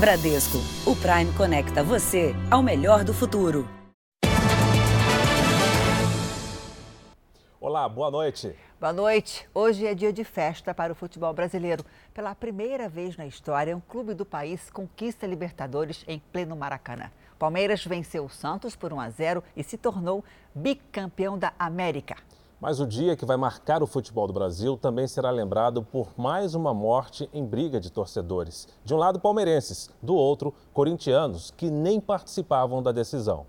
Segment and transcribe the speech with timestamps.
[0.00, 0.56] Bradesco,
[0.86, 3.68] o Prime conecta você ao melhor do futuro.
[7.60, 8.56] Olá, boa noite.
[8.80, 9.46] Boa noite.
[9.52, 11.84] Hoje é dia de festa para o futebol brasileiro.
[12.14, 17.10] Pela primeira vez na história, um clube do país conquista Libertadores em pleno Maracanã.
[17.38, 20.24] Palmeiras venceu o Santos por 1 a 0 e se tornou
[20.54, 22.16] bicampeão da América.
[22.60, 26.54] Mas o dia que vai marcar o futebol do Brasil também será lembrado por mais
[26.54, 28.68] uma morte em briga de torcedores.
[28.84, 33.46] De um lado, palmeirenses, do outro, corintianos, que nem participavam da decisão.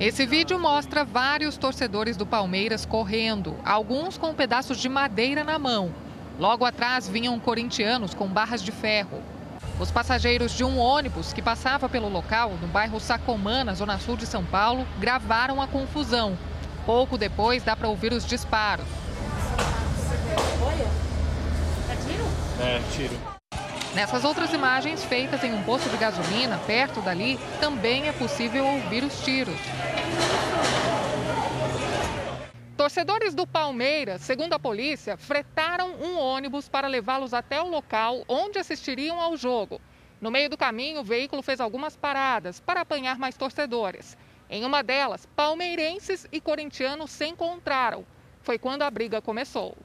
[0.00, 5.94] Esse vídeo mostra vários torcedores do Palmeiras correndo, alguns com pedaços de madeira na mão.
[6.36, 9.22] Logo atrás vinham corintianos com barras de ferro.
[9.78, 14.16] Os passageiros de um ônibus que passava pelo local, no bairro Sacomã, na zona sul
[14.16, 16.36] de São Paulo, gravaram a confusão.
[16.88, 18.86] Pouco depois, dá para ouvir os disparos.
[21.90, 22.24] É tiro?
[22.62, 23.14] É, tiro.
[23.94, 29.04] Nessas outras imagens, feitas em um posto de gasolina perto dali, também é possível ouvir
[29.04, 29.54] os tiros.
[32.74, 38.58] Torcedores do Palmeiras, segundo a polícia, fretaram um ônibus para levá-los até o local onde
[38.58, 39.78] assistiriam ao jogo.
[40.22, 44.16] No meio do caminho, o veículo fez algumas paradas para apanhar mais torcedores.
[44.50, 48.04] Em uma delas, palmeirenses e corintianos se encontraram.
[48.40, 49.76] Foi quando a briga começou.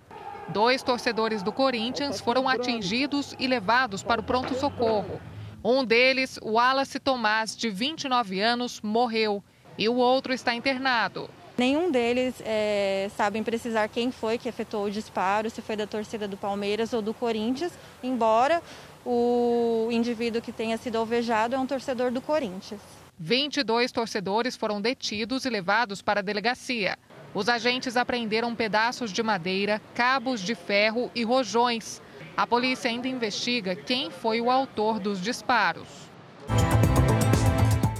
[0.49, 5.19] Dois torcedores do Corinthians foram atingidos e levados para o pronto-socorro.
[5.63, 9.43] Um deles, o Wallace Tomás, de 29 anos, morreu
[9.77, 11.29] e o outro está internado.
[11.57, 16.27] Nenhum deles é, sabem precisar quem foi que efetuou o disparo, se foi da torcida
[16.27, 18.61] do Palmeiras ou do Corinthians, embora
[19.05, 23.02] o indivíduo que tenha sido alvejado é um torcedor do Corinthians.
[23.19, 26.97] 22 torcedores foram detidos e levados para a delegacia.
[27.33, 32.01] Os agentes apreenderam pedaços de madeira, cabos de ferro e rojões.
[32.35, 35.87] A polícia ainda investiga quem foi o autor dos disparos.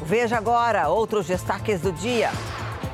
[0.06, 2.30] Veja agora outros destaques do dia.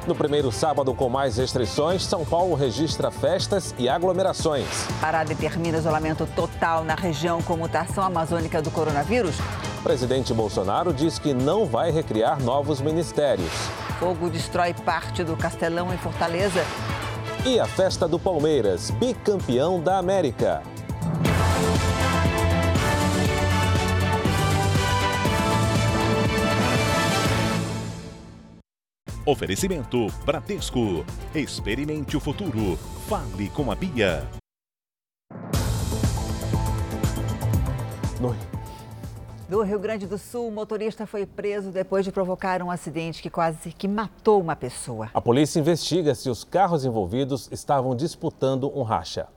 [0.09, 4.65] No primeiro sábado com mais restrições, São Paulo registra festas e aglomerações.
[4.99, 9.35] Pará determina isolamento total na região com mutação amazônica do coronavírus.
[9.83, 13.51] Presidente Bolsonaro diz que não vai recriar novos ministérios.
[13.99, 16.63] Fogo destrói parte do Castelão em Fortaleza.
[17.45, 20.63] E a festa do Palmeiras, bicampeão da América.
[29.29, 31.05] Oferecimento Bradesco.
[31.35, 32.75] Experimente o futuro.
[33.07, 34.27] Fale com a Bia.
[38.19, 39.61] No...
[39.61, 43.71] Rio Grande do Sul, o motorista foi preso depois de provocar um acidente que quase
[43.71, 45.11] que matou uma pessoa.
[45.13, 49.27] A polícia investiga se os carros envolvidos estavam disputando um racha.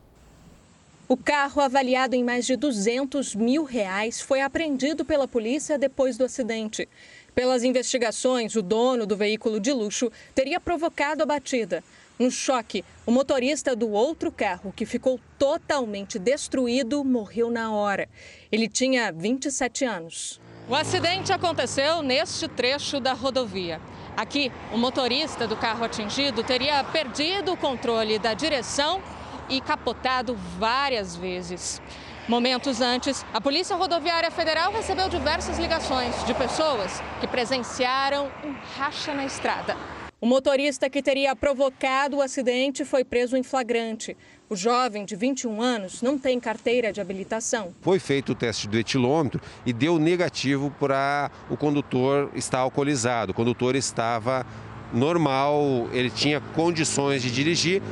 [1.06, 6.24] O carro, avaliado em mais de 200 mil reais, foi apreendido pela polícia depois do
[6.24, 6.88] acidente.
[7.34, 11.82] Pelas investigações, o dono do veículo de luxo teria provocado a batida.
[12.20, 18.08] Um choque, o motorista do outro carro, que ficou totalmente destruído, morreu na hora.
[18.50, 20.40] Ele tinha 27 anos.
[20.68, 23.80] O acidente aconteceu neste trecho da rodovia.
[24.16, 29.02] Aqui, o motorista do carro atingido teria perdido o controle da direção
[29.48, 31.80] e capotado várias vezes.
[32.28, 39.12] Momentos antes, a Polícia Rodoviária Federal recebeu diversas ligações de pessoas que presenciaram um racha
[39.12, 39.76] na estrada.
[40.20, 44.16] O motorista que teria provocado o acidente foi preso em flagrante.
[44.48, 47.74] O jovem, de 21 anos, não tem carteira de habilitação.
[47.80, 53.32] Foi feito o teste do etilômetro e deu negativo para o condutor estar alcoolizado.
[53.32, 54.46] O condutor estava
[54.92, 57.82] normal, ele tinha condições de dirigir,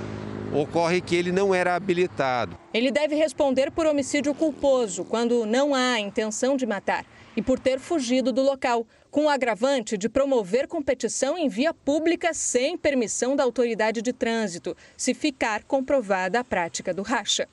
[0.52, 2.56] ocorre que ele não era habilitado.
[2.74, 7.04] Ele deve responder por homicídio culposo, quando não há intenção de matar,
[7.36, 12.34] e por ter fugido do local, com o agravante de promover competição em via pública
[12.34, 17.48] sem permissão da autoridade de trânsito, se ficar comprovada a prática do racha.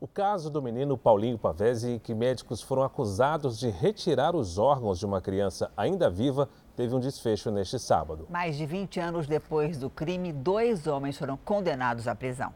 [0.00, 5.00] O caso do menino Paulinho Pavese, em que médicos foram acusados de retirar os órgãos
[5.00, 6.48] de uma criança ainda viva,
[6.78, 8.28] teve um desfecho neste sábado.
[8.30, 12.54] Mais de 20 anos depois do crime, dois homens foram condenados à prisão.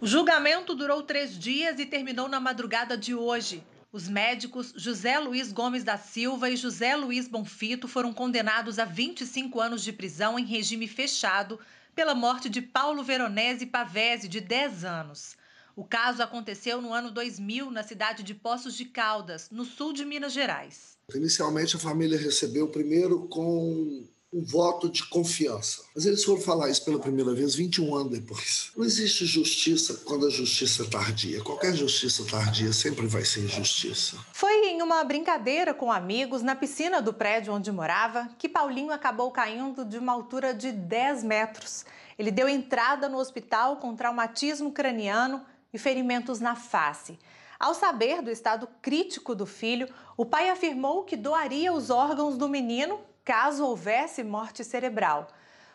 [0.00, 3.66] O julgamento durou três dias e terminou na madrugada de hoje.
[3.90, 9.60] Os médicos José Luiz Gomes da Silva e José Luiz Bonfito foram condenados a 25
[9.60, 11.58] anos de prisão em regime fechado
[11.96, 15.36] pela morte de Paulo Veronese Pavese, de 10 anos.
[15.74, 20.04] O caso aconteceu no ano 2000 na cidade de Poços de Caldas, no sul de
[20.04, 20.87] Minas Gerais.
[21.14, 25.82] Inicialmente, a família recebeu primeiro com um voto de confiança.
[25.94, 28.70] Mas eles foram falar isso pela primeira vez 21 anos depois.
[28.76, 31.42] Não existe justiça quando a justiça é tardia.
[31.42, 34.18] Qualquer justiça tardia sempre vai ser injustiça.
[34.34, 39.30] Foi em uma brincadeira com amigos na piscina do prédio onde morava que Paulinho acabou
[39.30, 41.86] caindo de uma altura de 10 metros.
[42.18, 47.18] Ele deu entrada no hospital com traumatismo craniano e ferimentos na face.
[47.58, 52.48] Ao saber do estado crítico do filho, o pai afirmou que doaria os órgãos do
[52.48, 55.28] menino caso houvesse morte cerebral.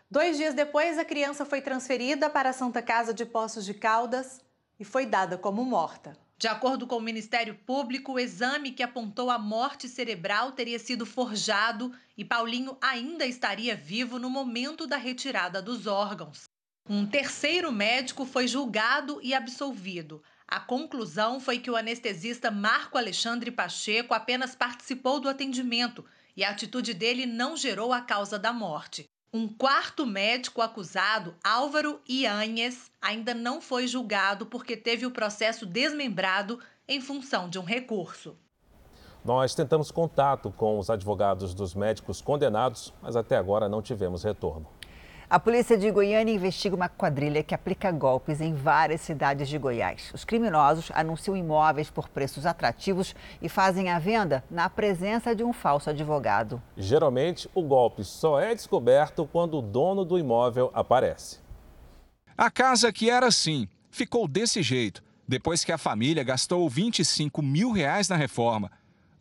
[0.10, 4.40] Dois dias depois, a criança foi transferida para a Santa Casa de Poços de Caldas
[4.80, 6.18] e foi dada como morta.
[6.38, 11.06] De acordo com o Ministério Público, o exame que apontou a morte cerebral teria sido
[11.06, 16.50] forjado e Paulinho ainda estaria vivo no momento da retirada dos órgãos.
[16.90, 20.22] Um terceiro médico foi julgado e absolvido.
[20.48, 26.06] A conclusão foi que o anestesista Marco Alexandre Pacheco apenas participou do atendimento
[26.36, 29.10] e a atitude dele não gerou a causa da morte.
[29.34, 36.60] Um quarto médico acusado, Álvaro Ianhes, ainda não foi julgado porque teve o processo desmembrado
[36.88, 38.38] em função de um recurso.
[39.26, 44.68] Nós tentamos contato com os advogados dos médicos condenados, mas até agora não tivemos retorno.
[45.30, 50.12] A polícia de Goiânia investiga uma quadrilha que aplica golpes em várias cidades de Goiás.
[50.14, 55.54] Os criminosos anunciam imóveis por preços atrativos e fazem a venda na presença de um
[55.54, 56.62] falso advogado.
[56.78, 61.40] Geralmente, o golpe só é descoberto quando o dono do imóvel aparece.
[62.38, 67.72] A casa que era assim ficou desse jeito depois que a família gastou 25 mil
[67.72, 68.70] reais na reforma.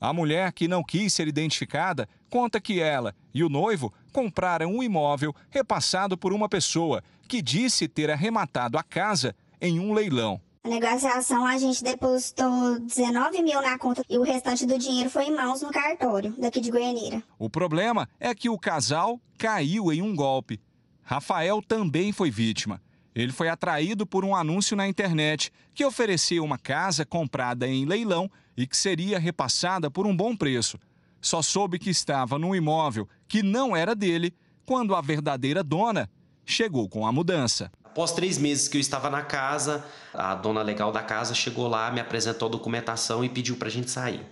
[0.00, 4.82] A mulher, que não quis ser identificada, conta que ela e o noivo compraram um
[4.82, 10.40] imóvel repassado por uma pessoa que disse ter arrematado a casa em um leilão.
[10.64, 15.24] A negociação, a gente depositou 19 mil na conta e o restante do dinheiro foi
[15.24, 17.20] em mãos no cartório daqui de Goianeira.
[17.36, 20.60] O problema é que o casal caiu em um golpe.
[21.02, 22.80] Rafael também foi vítima.
[23.14, 28.30] Ele foi atraído por um anúncio na internet que oferecia uma casa comprada em leilão
[28.56, 30.78] e que seria repassada por um bom preço.
[31.22, 34.34] Só soube que estava num imóvel que não era dele
[34.66, 36.10] quando a verdadeira dona
[36.44, 37.70] chegou com a mudança.
[37.84, 41.90] Após três meses que eu estava na casa, a dona legal da casa chegou lá,
[41.92, 44.26] me apresentou a documentação e pediu para a gente sair.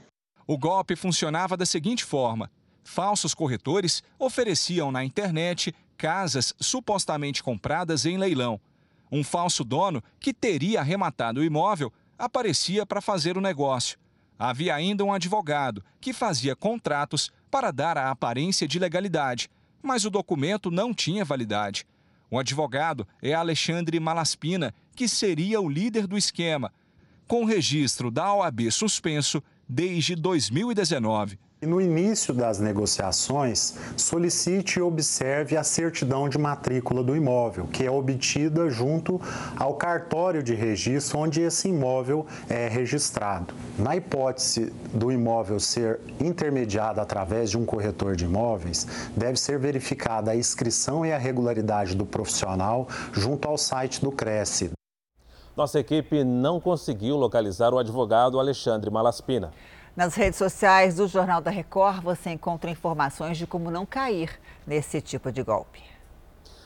[0.46, 2.50] O golpe funcionava da seguinte forma:
[2.82, 8.60] falsos corretores ofereciam na internet casas supostamente compradas em leilão.
[9.12, 13.98] Um falso dono, que teria arrematado o imóvel, aparecia para fazer o negócio.
[14.42, 19.50] Havia ainda um advogado que fazia contratos para dar a aparência de legalidade,
[19.82, 21.86] mas o documento não tinha validade.
[22.30, 26.72] O advogado é Alexandre Malaspina, que seria o líder do esquema,
[27.28, 31.38] com registro da OAB suspenso desde 2019.
[31.62, 37.84] E no início das negociações, solicite e observe a certidão de matrícula do imóvel, que
[37.84, 39.20] é obtida junto
[39.56, 43.54] ao cartório de registro onde esse imóvel é registrado.
[43.78, 50.30] Na hipótese do imóvel ser intermediado através de um corretor de imóveis, deve ser verificada
[50.30, 54.70] a inscrição e a regularidade do profissional junto ao site do Cresce.
[55.60, 59.52] Nossa equipe não conseguiu localizar o advogado Alexandre Malaspina.
[59.94, 65.02] Nas redes sociais do Jornal da Record, você encontra informações de como não cair nesse
[65.02, 65.82] tipo de golpe.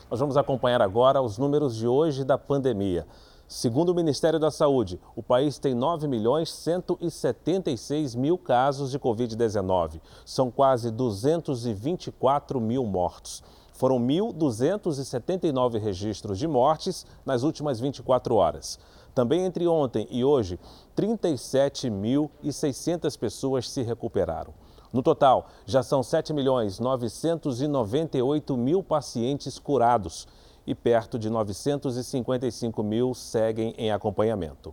[0.09, 3.05] Nós vamos acompanhar agora os números de hoje da pandemia.
[3.49, 10.01] Segundo o Ministério da Saúde, o país tem 9 milhões 176 mil casos de Covid-19.
[10.25, 13.43] São quase 224 mil mortos.
[13.75, 18.79] Foram 1.279 registros de mortes nas últimas 24 horas.
[19.13, 20.61] Também entre ontem e hoje,
[20.97, 24.55] 37.600 pessoas se recuperaram.
[24.93, 30.29] No total, já são 7 milhões 998 mil pacientes curados
[30.65, 34.73] e perto de 955 mil seguem em acompanhamento.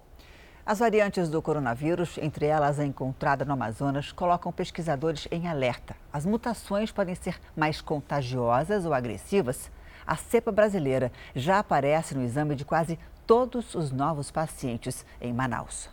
[0.71, 5.97] As variantes do coronavírus, entre elas a encontrada no Amazonas, colocam pesquisadores em alerta.
[6.13, 9.69] As mutações podem ser mais contagiosas ou agressivas.
[10.07, 12.97] A cepa brasileira já aparece no exame de quase
[13.27, 15.89] todos os novos pacientes em Manaus.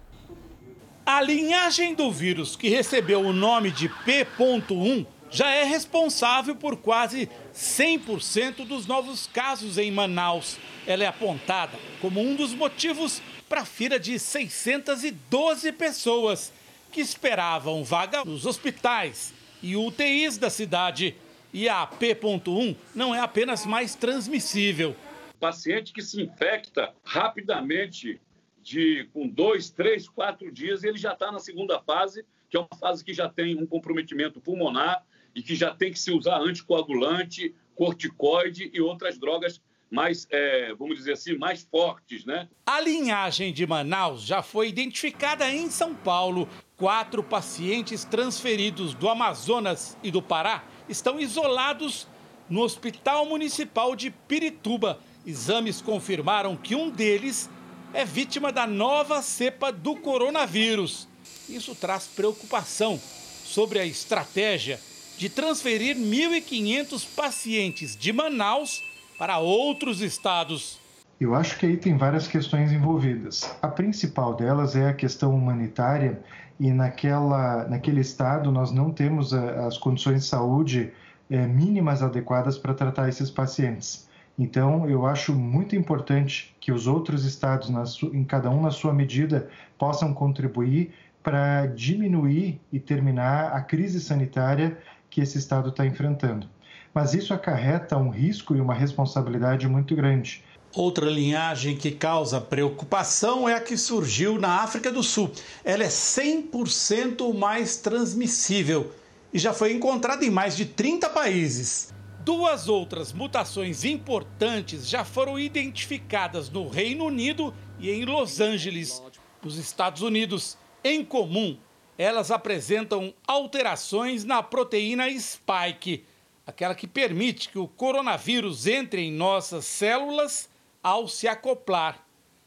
[1.04, 7.28] A linhagem do vírus, que recebeu o nome de P.1, já é responsável por quase
[7.52, 10.56] 100% dos novos casos em Manaus.
[10.86, 16.52] Ela é apontada como um dos motivos para a fila de 612 pessoas
[16.92, 21.16] que esperavam vaga nos hospitais e UTIs da cidade.
[21.52, 24.94] E a P.1 não é apenas mais transmissível.
[25.40, 28.20] Paciente que se infecta rapidamente
[28.62, 32.78] de com dois, três, quatro dias, ele já está na segunda fase, que é uma
[32.78, 37.54] fase que já tem um comprometimento pulmonar e que já tem que se usar anticoagulante,
[37.74, 42.48] corticoide e outras drogas mais, é, vamos dizer assim, mais fortes, né?
[42.66, 46.48] A linhagem de Manaus já foi identificada em São Paulo.
[46.76, 52.06] Quatro pacientes transferidos do Amazonas e do Pará estão isolados
[52.48, 55.00] no Hospital Municipal de Pirituba.
[55.26, 57.50] Exames confirmaram que um deles
[57.92, 61.08] é vítima da nova cepa do coronavírus.
[61.48, 63.00] Isso traz preocupação
[63.44, 64.80] sobre a estratégia
[65.16, 68.82] de transferir 1.500 pacientes de Manaus
[69.18, 70.78] para outros estados.
[71.20, 73.56] Eu acho que aí tem várias questões envolvidas.
[73.60, 76.22] A principal delas é a questão humanitária
[76.60, 80.92] e naquela, naquele estado nós não temos eh, as condições de saúde
[81.28, 84.08] é, mínimas adequadas para tratar esses pacientes.
[84.38, 87.68] Então, eu acho muito importante que os outros estados,
[88.12, 94.78] em cada um na sua medida, possam contribuir para diminuir e terminar a crise sanitária
[95.10, 96.48] que esse estado está enfrentando
[96.94, 100.42] mas isso acarreta um risco e uma responsabilidade muito grande.
[100.74, 105.30] Outra linhagem que causa preocupação é a que surgiu na África do Sul.
[105.64, 108.92] Ela é 100% mais transmissível
[109.32, 111.92] e já foi encontrada em mais de 30 países.
[112.20, 119.02] Duas outras mutações importantes já foram identificadas no Reino Unido e em Los Angeles,
[119.42, 120.58] nos Estados Unidos.
[120.84, 121.56] Em comum,
[121.96, 126.04] elas apresentam alterações na proteína spike,
[126.48, 130.48] aquela que permite que o coronavírus entre em nossas células
[130.82, 132.02] ao se acoplar.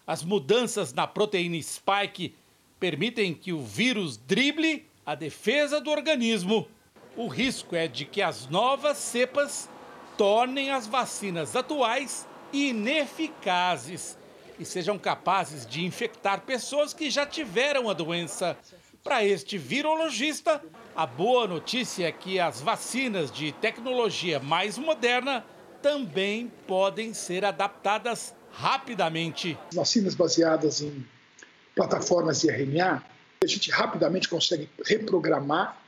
[0.08, 2.34] As mudanças na proteína spike
[2.80, 6.68] permitem que o vírus drible a defesa do organismo.
[7.16, 9.70] O risco é de que as novas cepas
[10.18, 14.18] tornem as vacinas atuais ineficazes
[14.58, 18.58] e sejam capazes de infectar pessoas que já tiveram a doença.
[19.04, 20.64] Para este virologista,
[20.96, 25.44] a boa notícia é que as vacinas de tecnologia mais moderna
[25.82, 29.58] também podem ser adaptadas rapidamente.
[29.74, 31.04] Vacinas baseadas em
[31.76, 33.04] plataformas de RNA,
[33.44, 35.82] a gente rapidamente consegue reprogramar,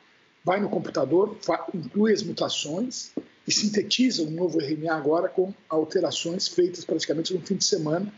[0.43, 1.37] vai no computador,
[1.71, 3.11] inclui as mutações
[3.47, 8.11] e sintetiza um novo RNA agora com alterações feitas praticamente no fim de semana.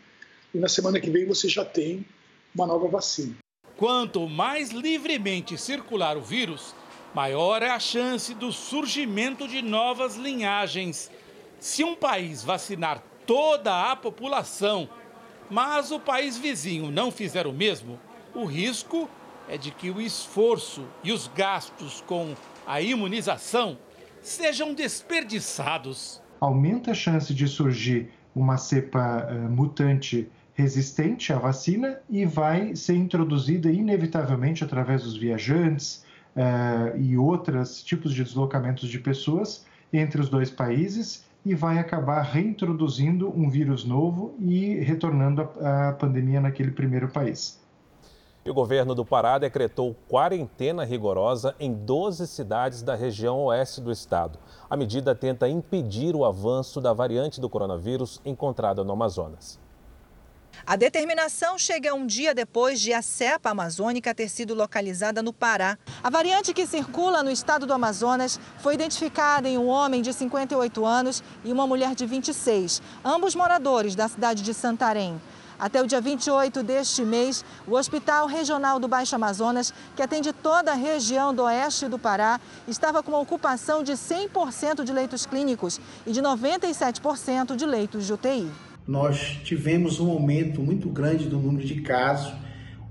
[0.53, 2.05] E na semana que vem você já tem
[2.55, 3.35] uma nova vacina.
[3.77, 6.73] Quanto mais livremente circular o vírus,
[7.13, 11.11] maior é a chance do surgimento de novas linhagens.
[11.59, 14.87] Se um país vacinar toda a população,
[15.49, 17.99] mas o país vizinho não fizer o mesmo,
[18.33, 19.09] o risco
[19.49, 22.33] é de que o esforço e os gastos com
[22.65, 23.77] a imunização
[24.21, 26.21] sejam desperdiçados.
[26.39, 32.95] Aumenta a chance de surgir uma cepa uh, mutante resistente à vacina e vai ser
[32.95, 36.03] introduzida inevitavelmente através dos viajantes
[36.35, 42.21] uh, e outros tipos de deslocamentos de pessoas entre os dois países e vai acabar
[42.21, 47.59] reintroduzindo um vírus novo e retornando a, a pandemia naquele primeiro país.
[48.47, 54.39] O governo do Pará decretou quarentena rigorosa em 12 cidades da região oeste do estado.
[54.69, 59.64] A medida tenta impedir o avanço da variante do coronavírus encontrada no Amazonas.
[60.63, 65.77] A determinação chega um dia depois de a cepa amazônica ter sido localizada no Pará.
[66.03, 70.85] A variante que circula no estado do Amazonas foi identificada em um homem de 58
[70.85, 75.21] anos e uma mulher de 26, ambos moradores da cidade de Santarém.
[75.57, 80.71] Até o dia 28 deste mês, o Hospital Regional do Baixo Amazonas, que atende toda
[80.71, 85.79] a região do oeste do Pará, estava com uma ocupação de 100% de leitos clínicos
[86.05, 88.51] e de 97% de leitos de UTI
[88.87, 92.33] nós tivemos um aumento muito grande do número de casos,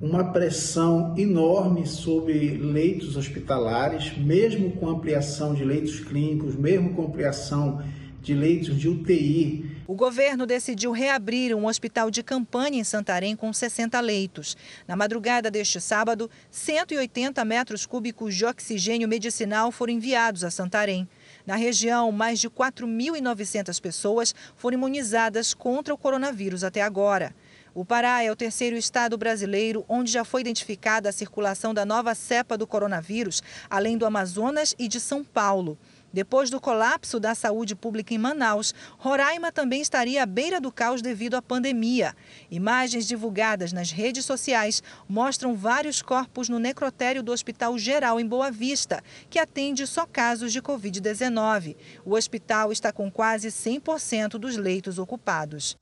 [0.01, 7.83] uma pressão enorme sobre leitos hospitalares, mesmo com ampliação de leitos clínicos, mesmo com ampliação
[8.21, 9.71] de leitos de UTI.
[9.87, 14.57] O governo decidiu reabrir um hospital de campanha em Santarém com 60 leitos.
[14.89, 21.07] Na madrugada deste sábado, 180 metros cúbicos de oxigênio medicinal foram enviados a Santarém.
[21.47, 27.35] Na região, mais de 4.900 pessoas foram imunizadas contra o coronavírus até agora.
[27.75, 32.15] O Pará é o terceiro estado brasileiro onde já foi identificada a circulação da nova
[32.15, 35.77] cepa do coronavírus, além do Amazonas e de São Paulo.
[36.14, 41.02] Depois do colapso da saúde pública em Manaus, Roraima também estaria à beira do caos
[41.02, 42.14] devido à pandemia.
[42.49, 48.49] Imagens divulgadas nas redes sociais mostram vários corpos no necrotério do Hospital Geral em Boa
[48.49, 51.75] Vista, que atende só casos de Covid-19.
[52.04, 55.76] O hospital está com quase 100% dos leitos ocupados.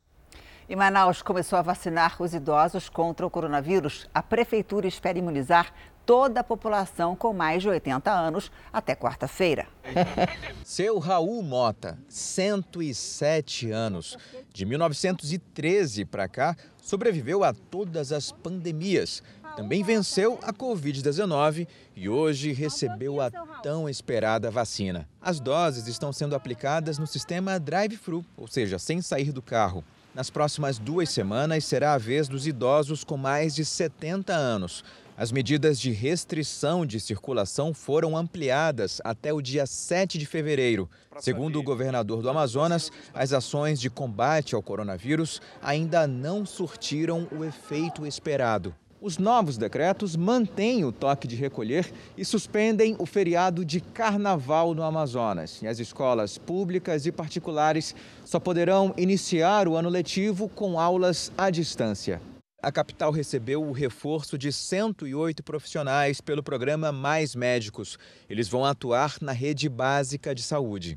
[0.66, 4.08] E Manaus começou a vacinar os idosos contra o coronavírus.
[4.14, 5.74] A prefeitura espera imunizar
[6.04, 9.66] toda a população com mais de 80 anos até quarta-feira.
[10.64, 14.16] Seu Raul Mota, 107 anos.
[14.52, 19.22] De 1913 para cá, sobreviveu a todas as pandemias.
[19.56, 23.30] Também venceu a Covid-19 e hoje recebeu a
[23.62, 25.06] tão esperada vacina.
[25.20, 29.84] As doses estão sendo aplicadas no sistema drive-thru, ou seja, sem sair do carro.
[30.14, 34.84] Nas próximas duas semanas será a vez dos idosos com mais de 70 anos.
[35.14, 40.88] As medidas de restrição de circulação foram ampliadas até o dia 7 de fevereiro.
[41.18, 47.44] Segundo o governador do Amazonas, as ações de combate ao coronavírus ainda não surtiram o
[47.44, 48.74] efeito esperado.
[49.02, 54.82] Os novos decretos mantêm o toque de recolher e suspendem o feriado de carnaval no
[54.82, 55.60] Amazonas.
[55.60, 61.50] E as escolas públicas e particulares só poderão iniciar o ano letivo com aulas à
[61.50, 62.31] distância.
[62.64, 67.98] A capital recebeu o reforço de 108 profissionais pelo programa Mais Médicos.
[68.30, 70.96] Eles vão atuar na rede básica de saúde.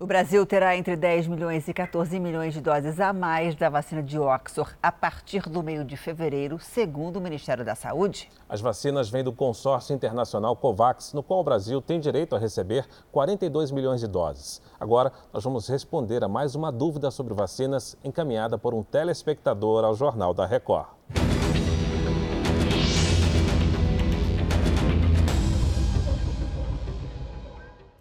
[0.00, 4.00] O Brasil terá entre 10 milhões e 14 milhões de doses a mais da vacina
[4.00, 8.30] de Oxford a partir do meio de fevereiro, segundo o Ministério da Saúde.
[8.48, 12.86] As vacinas vêm do consórcio internacional COVAX, no qual o Brasil tem direito a receber
[13.10, 14.62] 42 milhões de doses.
[14.78, 19.96] Agora, nós vamos responder a mais uma dúvida sobre vacinas encaminhada por um telespectador ao
[19.96, 20.86] Jornal da Record.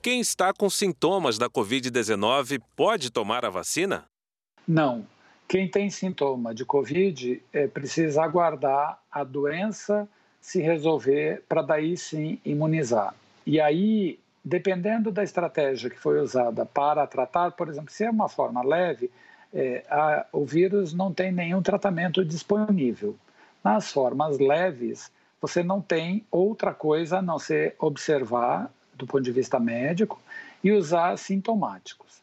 [0.08, 4.06] Quem está com sintomas da Covid-19 pode tomar a vacina?
[4.66, 5.06] Não.
[5.50, 10.08] Quem tem sintoma de Covid é, precisa aguardar a doença
[10.40, 13.14] se resolver para daí sim imunizar.
[13.46, 18.30] E aí, dependendo da estratégia que foi usada para tratar, por exemplo, se é uma
[18.30, 19.12] forma leve,
[19.54, 23.14] é, a, o vírus não tem nenhum tratamento disponível.
[23.62, 25.12] Nas formas leves,
[25.42, 30.20] você não tem outra coisa a não ser observar do ponto de vista médico
[30.64, 32.22] e usar sintomáticos.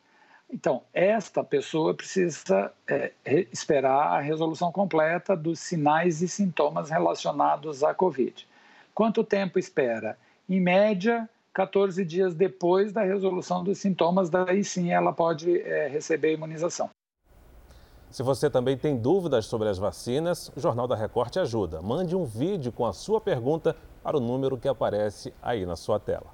[0.51, 3.13] Então, esta pessoa precisa é,
[3.53, 8.47] esperar a resolução completa dos sinais e sintomas relacionados à Covid.
[8.95, 10.17] Quanto tempo espera?
[10.49, 16.29] Em média, 14 dias depois da resolução dos sintomas, daí sim ela pode é, receber
[16.29, 16.91] a imunização.
[18.11, 21.83] Se você também tem dúvidas sobre as vacinas, o Jornal da Record te ajuda.
[21.83, 25.99] Mande um vídeo com a sua pergunta para o número que aparece aí na sua
[25.99, 26.27] tela.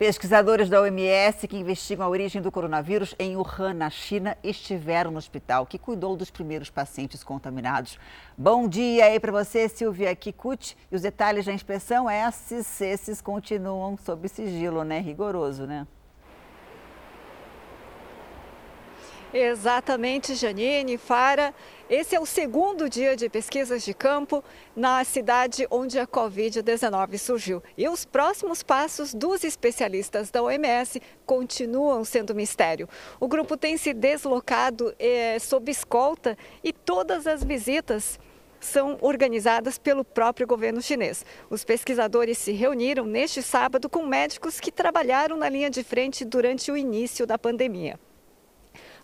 [0.00, 5.18] Pesquisadores da OMS que investigam a origem do coronavírus em Wuhan, na China, estiveram no
[5.18, 7.98] hospital que cuidou dos primeiros pacientes contaminados.
[8.34, 10.74] Bom dia aí para você, Silvia Kikuchi.
[10.90, 15.00] E os detalhes da inspeção, esses, esses continuam sob sigilo, né?
[15.00, 15.86] Rigoroso, né?
[19.32, 21.54] Exatamente, Janine, Fara.
[21.88, 24.42] Esse é o segundo dia de pesquisas de campo
[24.74, 27.62] na cidade onde a Covid-19 surgiu.
[27.78, 32.88] E os próximos passos dos especialistas da OMS continuam sendo mistério.
[33.20, 38.18] O grupo tem se deslocado é, sob escolta e todas as visitas
[38.58, 41.24] são organizadas pelo próprio governo chinês.
[41.48, 46.70] Os pesquisadores se reuniram neste sábado com médicos que trabalharam na linha de frente durante
[46.70, 47.98] o início da pandemia.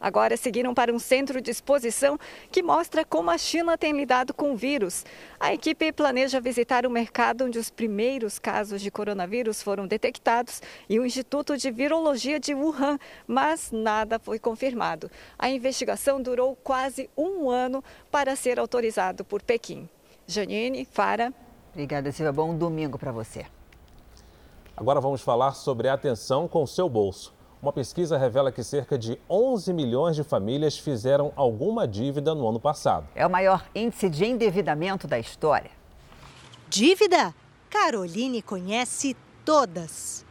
[0.01, 2.19] Agora seguiram para um centro de exposição
[2.51, 5.05] que mostra como a China tem lidado com o vírus.
[5.39, 10.99] A equipe planeja visitar o mercado onde os primeiros casos de coronavírus foram detectados e
[10.99, 15.11] o Instituto de Virologia de Wuhan, mas nada foi confirmado.
[15.39, 19.89] A investigação durou quase um ano para ser autorizado por Pequim.
[20.27, 21.33] Janine, Fara.
[21.73, 22.33] Obrigada, Silvia.
[22.33, 23.47] Bom domingo para você.
[24.77, 27.36] Agora vamos falar sobre atenção com o seu bolso.
[27.67, 32.61] Uma pesquisa revela que cerca de 11 milhões de famílias fizeram alguma dívida no ano
[32.61, 33.09] passado.
[33.13, 35.73] É o maior índice de endividamento da história.
[36.69, 37.35] Dívida?
[37.69, 40.25] Caroline conhece todas.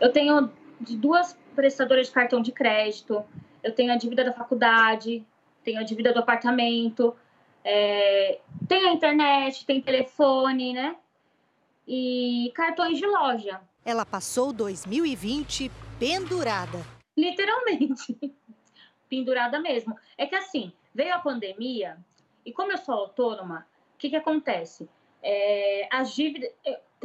[0.00, 0.50] Eu tenho
[0.80, 3.22] duas prestadoras de cartão de crédito,
[3.62, 5.24] eu tenho a dívida da faculdade,
[5.62, 7.14] tenho a dívida do apartamento,
[7.64, 10.96] é, tem a internet, tem telefone, né?
[11.86, 13.60] E cartões de loja.
[13.84, 16.80] Ela passou 2020 pendurada.
[17.16, 18.18] Literalmente.
[19.08, 19.94] pendurada mesmo.
[20.16, 21.98] É que assim, veio a pandemia
[22.44, 24.88] e como eu sou autônoma, o que, que acontece?
[25.22, 26.50] É, as dívidas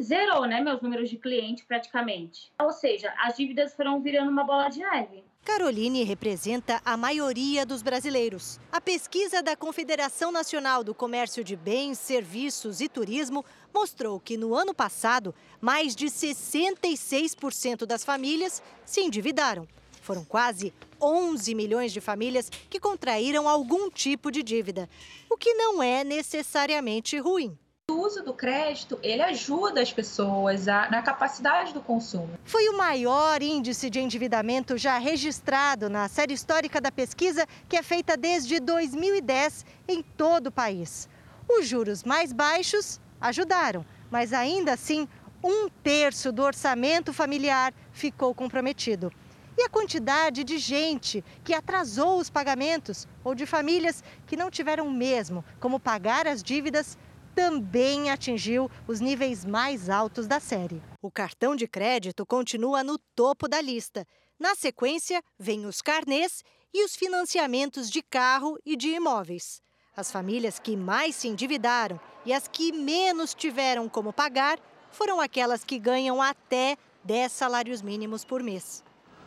[0.01, 2.51] zerou, né, meus números de cliente praticamente.
[2.60, 5.23] Ou seja, as dívidas foram virando uma bola de neve.
[5.45, 8.60] Caroline representa a maioria dos brasileiros.
[8.71, 14.55] A pesquisa da Confederação Nacional do Comércio de Bens, Serviços e Turismo mostrou que no
[14.55, 19.67] ano passado, mais de 66% das famílias se endividaram.
[20.01, 24.89] Foram quase 11 milhões de famílias que contraíram algum tipo de dívida,
[25.29, 27.55] o que não é necessariamente ruim.
[27.91, 32.32] O uso do crédito, ele ajuda as pessoas a, na capacidade do consumo.
[32.43, 37.84] Foi o maior índice de endividamento já registrado na série histórica da pesquisa, que é
[37.84, 41.08] feita desde 2010 em todo o país.
[41.48, 45.08] Os juros mais baixos ajudaram, mas ainda assim,
[45.43, 49.13] um terço do orçamento familiar ficou comprometido.
[49.56, 54.89] E a quantidade de gente que atrasou os pagamentos ou de famílias que não tiveram
[54.89, 56.98] mesmo como pagar as dívidas
[57.36, 60.82] também atingiu os níveis mais altos da série.
[61.02, 64.08] O cartão de crédito continua no topo da lista.
[64.39, 66.41] Na sequência, vêm os carnês
[66.74, 69.62] e os financiamentos de carro e de imóveis.
[69.95, 74.58] As famílias que mais se endividaram e as que menos tiveram como pagar
[74.89, 78.84] foram aquelas que ganham até 10 salários mínimos por mês.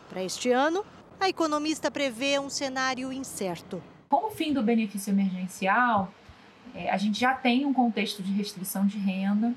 [0.09, 0.85] Para este ano,
[1.21, 3.83] a economista prevê um cenário incerto.
[4.09, 6.13] Com o fim do benefício emergencial,
[6.75, 9.55] é, a gente já tem um contexto de restrição de renda.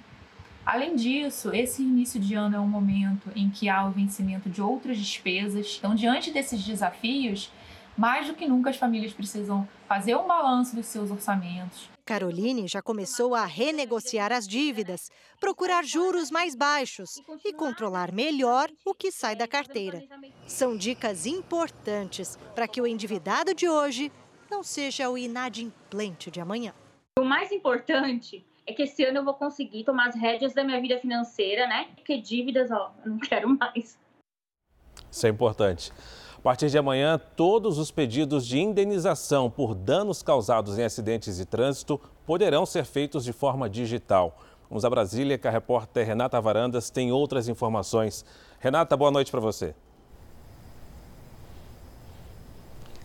[0.65, 4.61] Além disso, esse início de ano é um momento em que há o vencimento de
[4.61, 5.75] outras despesas.
[5.77, 7.51] Então, diante desses desafios,
[7.97, 11.89] mais do que nunca as famílias precisam fazer um balanço dos seus orçamentos.
[12.05, 18.93] Caroline já começou a renegociar as dívidas, procurar juros mais baixos e controlar melhor o
[18.93, 20.03] que sai da carteira.
[20.47, 24.11] São dicas importantes para que o endividado de hoje
[24.49, 26.73] não seja o inadimplente de amanhã.
[27.21, 30.81] O mais importante é que esse ano eu vou conseguir tomar as rédeas da minha
[30.81, 31.89] vida financeira, né?
[31.93, 33.95] Porque dívidas, ó, eu não quero mais.
[35.11, 35.91] Isso é importante.
[36.35, 41.45] A partir de amanhã, todos os pedidos de indenização por danos causados em acidentes de
[41.45, 44.35] trânsito poderão ser feitos de forma digital.
[44.67, 48.25] Vamos a Brasília, que a repórter Renata Varandas tem outras informações.
[48.59, 49.75] Renata, boa noite para você.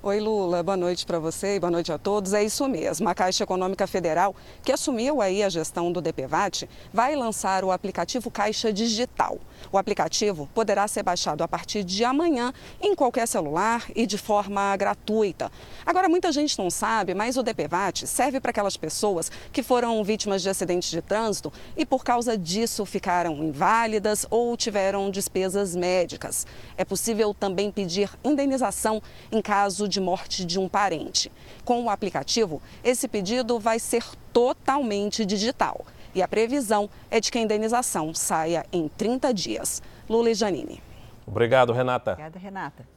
[0.07, 0.63] Oi, Lula.
[0.63, 2.33] Boa noite para você e boa noite a todos.
[2.33, 3.09] É isso mesmo.
[3.09, 8.31] A Caixa Econômica Federal, que assumiu aí a gestão do DPVAT, vai lançar o aplicativo
[8.31, 9.37] Caixa Digital.
[9.73, 14.77] O aplicativo poderá ser baixado a partir de amanhã em qualquer celular e de forma
[14.77, 15.51] gratuita.
[15.85, 20.41] Agora, muita gente não sabe, mas o DPVAT serve para aquelas pessoas que foram vítimas
[20.41, 26.47] de acidentes de trânsito e por causa disso ficaram inválidas ou tiveram despesas médicas.
[26.77, 31.33] É possível também pedir indenização em caso de de morte de um parente.
[31.65, 37.39] Com o aplicativo, esse pedido vai ser totalmente digital e a previsão é de que
[37.39, 39.83] a indenização saia em 30 dias.
[40.09, 40.83] Lula e Janine.
[41.27, 42.13] Obrigado, Renata.
[42.13, 42.97] Obrigada, Renata.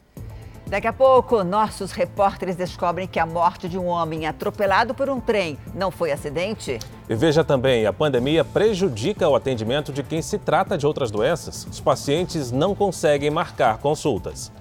[0.67, 5.19] Daqui a pouco, nossos repórteres descobrem que a morte de um homem atropelado por um
[5.19, 6.77] trem não foi acidente.
[7.09, 11.65] E veja também, a pandemia prejudica o atendimento de quem se trata de outras doenças.
[11.65, 14.51] Os pacientes não conseguem marcar consultas.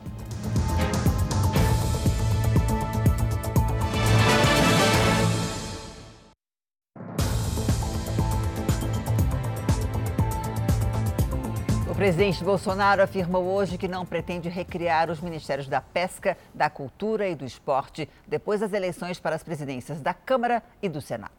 [11.99, 17.35] Presidente Bolsonaro afirmou hoje que não pretende recriar os ministérios da Pesca, da Cultura e
[17.35, 21.33] do Esporte depois das eleições para as presidências da Câmara e do Senado.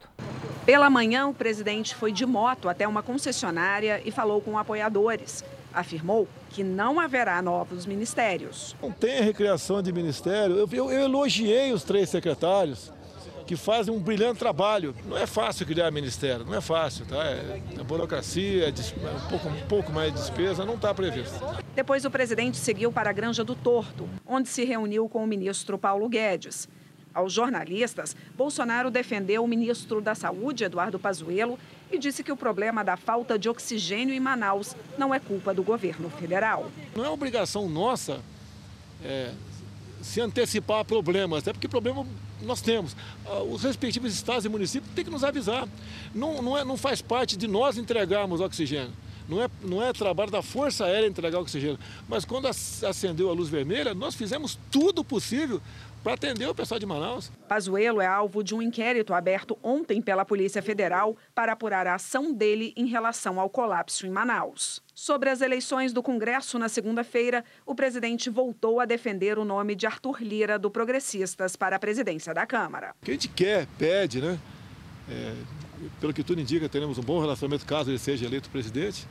[0.65, 5.45] Pela manhã, o presidente foi de moto até uma concessionária e falou com apoiadores.
[5.73, 8.75] Afirmou que não haverá novos ministérios.
[8.81, 10.57] Não tem recriação de ministério.
[10.57, 12.91] Eu, eu, eu elogiei os três secretários
[13.49, 14.93] que fazem um brilhante trabalho.
[15.07, 17.25] Não é fácil criar ministério, não é fácil, tá?
[17.25, 21.33] É, a burocracia, é um pouco, um pouco mais de despesa, não está previsto.
[21.73, 25.79] Depois o presidente seguiu para a Granja do Torto, onde se reuniu com o ministro
[25.79, 26.69] Paulo Guedes.
[27.11, 31.57] Aos jornalistas, Bolsonaro defendeu o ministro da Saúde, Eduardo Pazuello,
[31.91, 35.63] e disse que o problema da falta de oxigênio em Manaus não é culpa do
[35.63, 36.69] governo federal.
[36.95, 38.21] Não é obrigação nossa
[39.03, 39.31] é,
[40.03, 42.05] se antecipar a problemas, até porque problema
[42.41, 42.95] nós temos.
[43.25, 45.67] Ah, os respectivos estados e municípios têm que nos avisar.
[46.13, 48.93] Não, não, é, não faz parte de nós entregarmos oxigênio.
[49.29, 51.77] Não é, não é trabalho da Força Aérea entregar oxigênio.
[52.07, 55.61] Mas quando acendeu a luz vermelha, nós fizemos tudo possível
[56.03, 57.31] para atender o pessoal de Manaus.
[57.47, 62.33] Pazuello é alvo de um inquérito aberto ontem pela Polícia Federal para apurar a ação
[62.33, 64.81] dele em relação ao colapso em Manaus.
[64.93, 69.85] Sobre as eleições do Congresso na segunda-feira, o presidente voltou a defender o nome de
[69.85, 72.93] Arthur Lira, do Progressistas, para a presidência da Câmara.
[73.01, 74.37] O que a gente quer, pede, né?
[75.09, 75.33] É,
[75.99, 79.07] pelo que tudo indica, teremos um bom relacionamento caso ele seja eleito presidente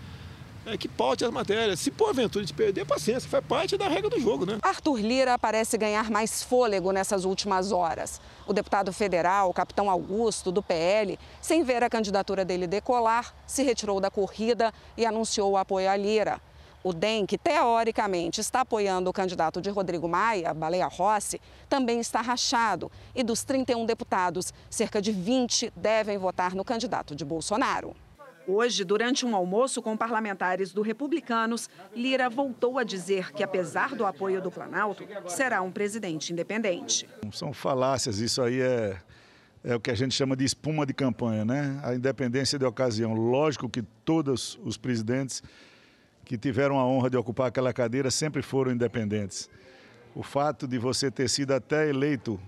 [0.68, 1.80] é, que paute as matérias.
[1.80, 4.58] Se porventura de perder, paciência, faz parte da regra do jogo, né?
[4.62, 8.20] Arthur Lira parece ganhar mais fôlego nessas últimas horas.
[8.46, 14.00] O deputado federal, capitão Augusto, do PL, sem ver a candidatura dele decolar, se retirou
[14.00, 16.40] da corrida e anunciou o apoio a Lira.
[16.84, 21.98] O O DEM, que teoricamente está apoiando o candidato de Rodrigo Maia, Baleia Rossi, também
[21.98, 22.90] está rachado.
[23.14, 27.94] E dos 31 deputados, cerca de 20 devem votar no candidato de Bolsonaro.
[28.50, 34.06] Hoje, durante um almoço com parlamentares do Republicanos, Lira voltou a dizer que, apesar do
[34.06, 37.06] apoio do Planalto, será um presidente independente.
[37.30, 38.96] São falácias, isso aí é,
[39.62, 41.78] é o que a gente chama de espuma de campanha, né?
[41.84, 43.12] A independência de ocasião.
[43.12, 45.42] Lógico que todos os presidentes
[46.24, 49.50] que tiveram a honra de ocupar aquela cadeira sempre foram independentes.
[50.14, 52.40] O fato de você ter sido até eleito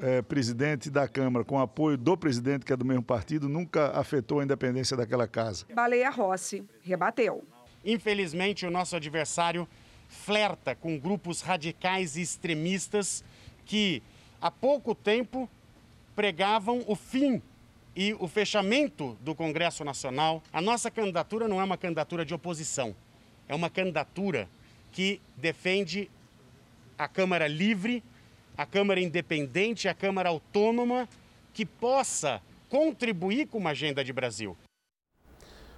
[0.00, 4.40] é, presidente da Câmara com apoio do presidente, que é do mesmo partido, nunca afetou
[4.40, 5.66] a independência daquela casa.
[5.74, 7.44] Baleia Rossi rebateu.
[7.84, 9.68] Infelizmente, o nosso adversário
[10.08, 13.24] flerta com grupos radicais e extremistas
[13.64, 14.02] que
[14.40, 15.48] há pouco tempo
[16.14, 17.42] pregavam o fim
[17.94, 20.42] e o fechamento do Congresso Nacional.
[20.52, 22.94] A nossa candidatura não é uma candidatura de oposição,
[23.48, 24.48] é uma candidatura
[24.92, 26.10] que defende
[26.98, 28.02] a Câmara livre
[28.56, 31.08] a Câmara independente, a Câmara autônoma,
[31.52, 34.56] que possa contribuir com uma agenda de Brasil.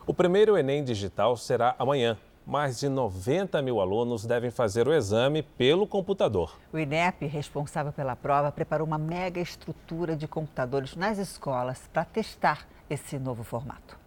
[0.07, 2.17] O primeiro Enem digital será amanhã.
[2.47, 6.59] Mais de 90 mil alunos devem fazer o exame pelo computador.
[6.73, 12.67] O INEP, responsável pela prova, preparou uma mega estrutura de computadores nas escolas para testar
[12.88, 13.99] esse novo formato.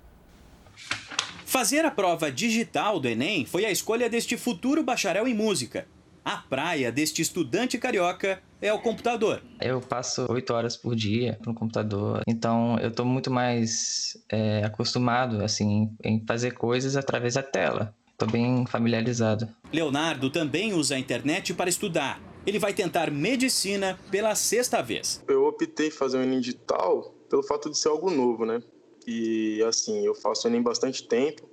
[1.45, 5.85] Fazer a prova digital do Enem foi a escolha deste futuro bacharel em música.
[6.23, 9.41] A praia deste estudante carioca é o computador.
[9.59, 15.43] Eu passo oito horas por dia no computador, então eu estou muito mais é, acostumado
[15.43, 17.95] assim em fazer coisas através da tela.
[18.11, 19.49] Estou bem familiarizado.
[19.73, 22.21] Leonardo também usa a internet para estudar.
[22.45, 25.23] Ele vai tentar medicina pela sexta vez.
[25.27, 28.61] Eu optei em fazer o Enem digital pelo fato de ser algo novo, né?
[29.07, 31.49] E assim, eu faço Enem bastante tempo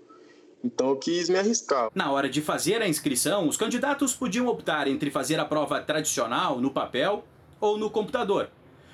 [0.63, 1.91] então eu quis me arriscar.
[1.95, 6.61] Na hora de fazer a inscrição, os candidatos podiam optar entre fazer a prova tradicional
[6.61, 7.25] no papel
[7.61, 8.51] ou no computador.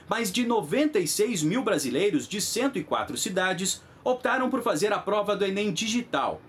[0.09, 5.72] Mais de 96 mil brasileiros de 104 cidades optaram por fazer a prova do Enem
[5.72, 6.40] digital.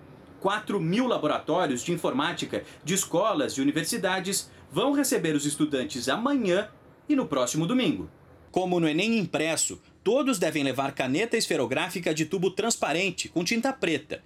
[0.42, 6.68] 4 mil laboratórios de informática de escolas e universidades vão receber os estudantes amanhã
[7.08, 8.10] e no próximo domingo.
[8.52, 14.22] Como no Enem impresso, todos devem levar caneta esferográfica de tubo transparente com tinta preta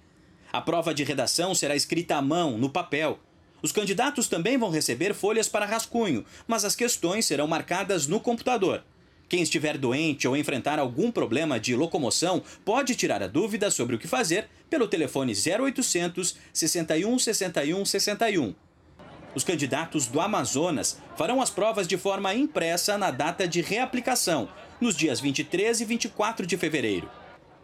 [0.52, 3.18] a prova de redação será escrita à mão, no papel.
[3.62, 8.82] Os candidatos também vão receber folhas para rascunho, mas as questões serão marcadas no computador.
[9.28, 13.98] Quem estiver doente ou enfrentar algum problema de locomoção pode tirar a dúvida sobre o
[13.98, 18.54] que fazer pelo telefone 0800 61 61 61.
[19.32, 24.48] Os candidatos do Amazonas farão as provas de forma impressa na data de reaplicação,
[24.80, 27.19] nos dias 23 e 24 de fevereiro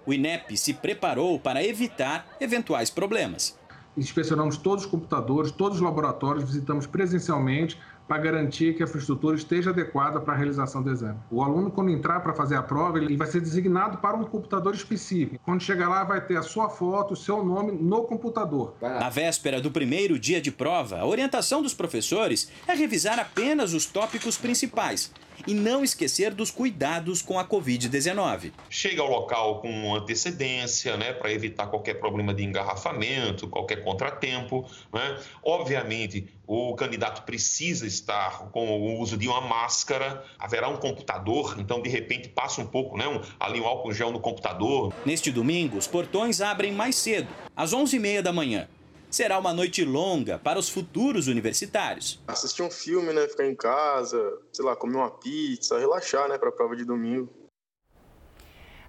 [0.07, 3.59] o INEP se preparou para evitar eventuais problemas.
[3.97, 9.71] Inspecionamos todos os computadores, todos os laboratórios, visitamos presencialmente para garantir que a infraestrutura esteja
[9.71, 11.19] adequada para a realização do exame.
[11.31, 14.75] O aluno, quando entrar para fazer a prova, ele vai ser designado para um computador
[14.75, 15.43] específico.
[15.45, 18.75] Quando chegar lá, vai ter a sua foto, o seu nome no computador.
[18.81, 23.87] Na véspera do primeiro dia de prova, a orientação dos professores é revisar apenas os
[23.87, 25.11] tópicos principais
[25.47, 28.53] e não esquecer dos cuidados com a Covid-19.
[28.69, 34.69] Chega ao local com antecedência, né, para evitar qualquer problema de engarrafamento, qualquer contratempo.
[34.93, 35.19] Né?
[35.43, 41.83] Obviamente, o candidato precisa estar com o uso de uma máscara, haverá um computador, então
[41.83, 44.93] de repente passa um pouco, né, um, ali um álcool gel no computador.
[45.05, 48.69] Neste domingo, os portões abrem mais cedo, às 11h30 da manhã
[49.17, 52.23] será uma noite longa para os futuros universitários.
[52.29, 54.19] Assistir um filme, né, ficar em casa,
[54.53, 57.33] sei lá, comer uma pizza, relaxar, né, para a prova de domingo.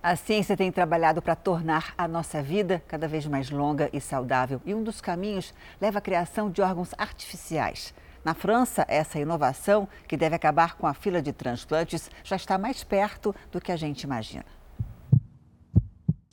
[0.04, 4.62] A ciência tem trabalhado para tornar a nossa vida cada vez mais longa e saudável.
[4.66, 7.94] E um dos caminhos leva à criação de órgãos artificiais.
[8.24, 12.84] Na França, essa inovação, que deve acabar com a fila de transplantes, já está mais
[12.84, 14.57] perto do que a gente imagina.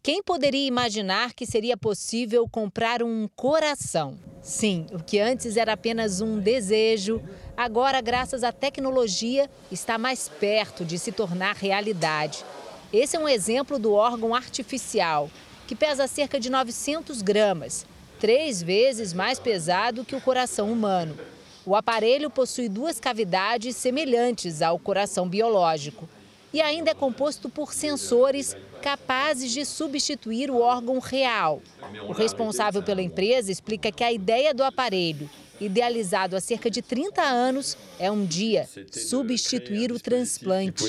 [0.04, 4.18] Quem poderia imaginar que seria possível comprar um coração?
[4.42, 7.22] Sim, o que antes era apenas um desejo,
[7.56, 12.44] agora, graças à tecnologia, está mais perto de se tornar realidade.
[12.92, 15.30] Esse é um exemplo do órgão artificial,
[15.66, 17.86] que pesa cerca de 900 gramas,
[18.20, 21.16] três vezes mais pesado que o coração humano.
[21.64, 26.06] O aparelho possui duas cavidades semelhantes ao coração biológico
[26.54, 31.60] e ainda é composto por sensores capazes de substituir o órgão real.
[32.08, 35.28] O responsável pela empresa explica que a ideia do aparelho
[35.60, 40.82] idealizado há cerca de 30 anos, é um dia substituir o transplante.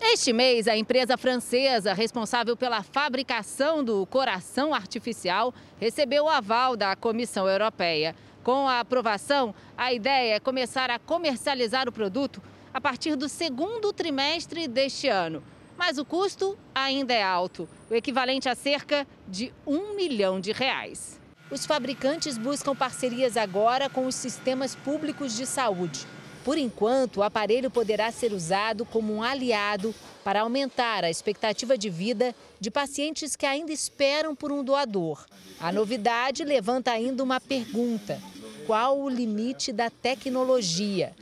[0.00, 6.94] Este mês, a empresa francesa responsável pela fabricação do coração artificial recebeu o aval da
[6.94, 8.14] Comissão Europeia.
[8.44, 12.40] Com a aprovação, a ideia é começar a comercializar o produto
[12.76, 15.42] a partir do segundo trimestre deste ano.
[15.78, 21.18] Mas o custo ainda é alto, o equivalente a cerca de um milhão de reais.
[21.50, 26.06] Os fabricantes buscam parcerias agora com os sistemas públicos de saúde.
[26.44, 31.88] Por enquanto, o aparelho poderá ser usado como um aliado para aumentar a expectativa de
[31.88, 35.24] vida de pacientes que ainda esperam por um doador.
[35.58, 38.20] A novidade levanta ainda uma pergunta:
[38.66, 41.16] qual o limite da tecnologia?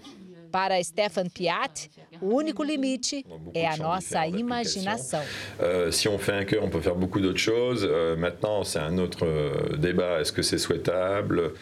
[0.55, 1.91] Para Stefan Piat,
[2.21, 5.21] o único limite é a nossa imaginação.
[5.59, 7.83] Uh, si on fait un cœur, on peut faire beaucoup d'autres choses.
[7.83, 10.21] Uh, maintenant, c'est un autre uh, débat.
[10.21, 11.55] Est-ce que c'est souhaitable?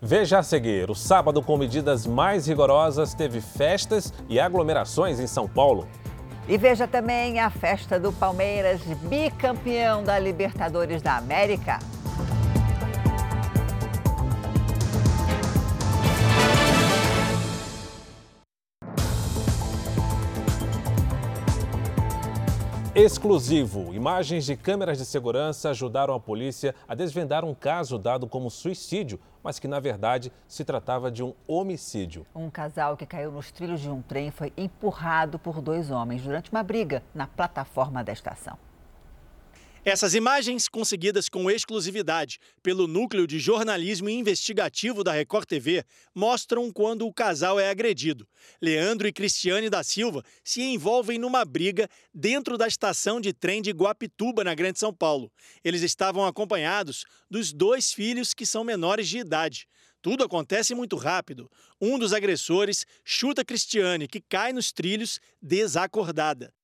[0.00, 5.46] Veja a seguir: o sábado, com medidas mais rigorosas, teve festas e aglomerações em São
[5.46, 5.86] Paulo.
[6.48, 11.80] E veja também a festa do Palmeiras, bicampeão da Libertadores da América.
[22.96, 23.92] Exclusivo.
[23.92, 29.18] Imagens de câmeras de segurança ajudaram a polícia a desvendar um caso dado como suicídio,
[29.42, 32.24] mas que na verdade se tratava de um homicídio.
[32.32, 36.52] Um casal que caiu nos trilhos de um trem foi empurrado por dois homens durante
[36.52, 38.56] uma briga na plataforma da estação.
[39.86, 47.06] Essas imagens, conseguidas com exclusividade pelo Núcleo de Jornalismo Investigativo da Record TV, mostram quando
[47.06, 48.26] o casal é agredido.
[48.62, 53.72] Leandro e Cristiane da Silva se envolvem numa briga dentro da estação de trem de
[53.72, 55.30] Guapituba, na Grande São Paulo.
[55.62, 59.68] Eles estavam acompanhados dos dois filhos que são menores de idade.
[60.00, 61.50] Tudo acontece muito rápido.
[61.78, 66.54] Um dos agressores chuta Cristiane, que cai nos trilhos desacordada.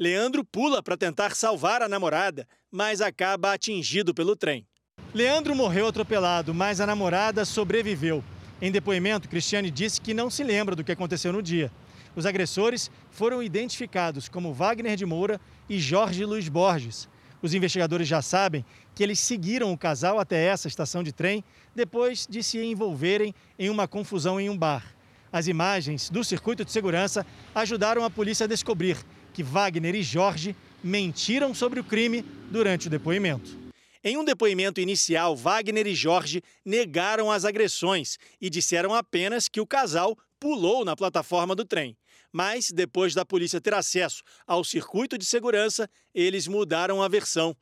[0.00, 4.66] Leandro pula para tentar salvar a namorada, mas acaba atingido pelo trem.
[5.12, 8.24] Leandro morreu atropelado, mas a namorada sobreviveu.
[8.62, 11.70] Em depoimento, Cristiane disse que não se lembra do que aconteceu no dia.
[12.16, 17.06] Os agressores foram identificados como Wagner de Moura e Jorge Luiz Borges.
[17.42, 21.44] Os investigadores já sabem que eles seguiram o casal até essa estação de trem
[21.76, 24.94] depois de se envolverem em uma confusão em um bar.
[25.30, 28.96] As imagens do circuito de segurança ajudaram a polícia a descobrir
[29.32, 33.58] que Wagner e Jorge mentiram sobre o crime durante o depoimento.
[34.02, 39.66] Em um depoimento inicial, Wagner e Jorge negaram as agressões e disseram apenas que o
[39.66, 41.96] casal pulou na plataforma do trem.
[42.32, 47.54] Mas, depois da polícia ter acesso ao circuito de segurança, eles mudaram a versão.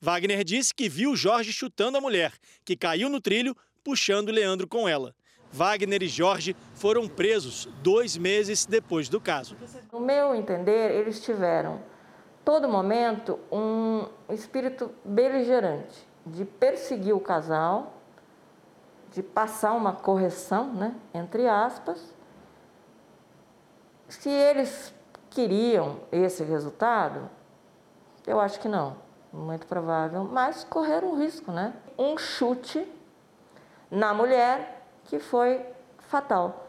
[0.00, 2.32] Wagner disse que viu Jorge chutando a mulher,
[2.64, 3.54] que caiu no trilho,
[3.84, 5.14] puxando Leandro com ela.
[5.52, 9.56] Wagner e Jorge foram presos dois meses depois do caso.
[9.92, 11.80] No meu entender, eles tiveram
[12.44, 17.94] todo momento um espírito beligerante de perseguir o casal,
[19.12, 22.14] de passar uma correção, né, entre aspas.
[24.08, 24.94] Se eles
[25.28, 27.28] queriam esse resultado,
[28.26, 28.96] eu acho que não,
[29.32, 31.74] muito provável, mas correram um risco, né?
[31.98, 32.86] Um chute
[33.90, 35.60] na mulher que foi
[36.08, 36.68] fatal.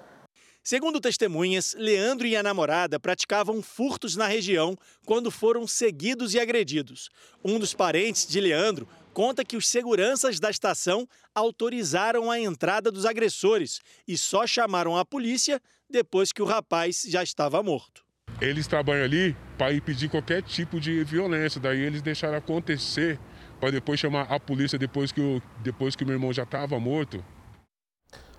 [0.63, 7.09] Segundo testemunhas, Leandro e a namorada praticavam furtos na região quando foram seguidos e agredidos.
[7.43, 13.05] Um dos parentes de Leandro conta que os seguranças da estação autorizaram a entrada dos
[13.05, 18.03] agressores e só chamaram a polícia depois que o rapaz já estava morto.
[18.39, 23.19] Eles trabalham ali para impedir qualquer tipo de violência, daí eles deixaram acontecer
[23.59, 27.23] para depois chamar a polícia depois que, o, depois que meu irmão já estava morto.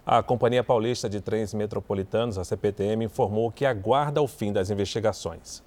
[0.06, 5.62] A Companhia Paulista de Trens Metropolitanos, a CPTM, informou que aguarda o fim das investigações.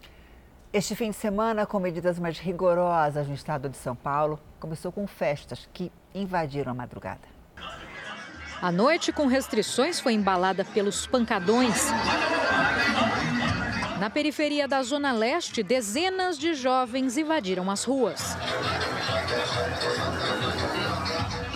[0.71, 5.07] Este fim de semana, com medidas mais rigorosas no estado de São Paulo, começou com
[5.07, 7.27] festas que invadiram a madrugada.
[8.61, 11.87] A noite com restrições foi embalada pelos pancadões.
[13.99, 18.37] Na periferia da Zona Leste, dezenas de jovens invadiram as ruas.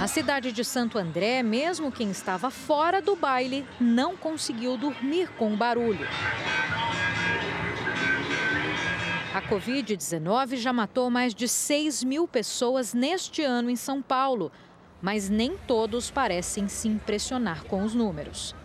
[0.01, 5.53] Na cidade de Santo André, mesmo quem estava fora do baile não conseguiu dormir com
[5.53, 6.07] o barulho.
[9.31, 14.51] A Covid-19 já matou mais de 6 mil pessoas neste ano em São Paulo,
[14.99, 18.55] mas nem todos parecem se impressionar com os números.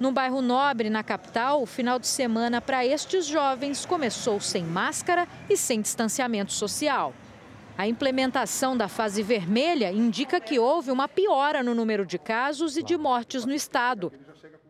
[0.00, 5.28] No bairro Nobre, na capital, o final de semana para estes jovens começou sem máscara
[5.48, 7.14] e sem distanciamento social.
[7.76, 12.84] A implementação da fase vermelha indica que houve uma piora no número de casos e
[12.84, 14.12] de mortes no estado.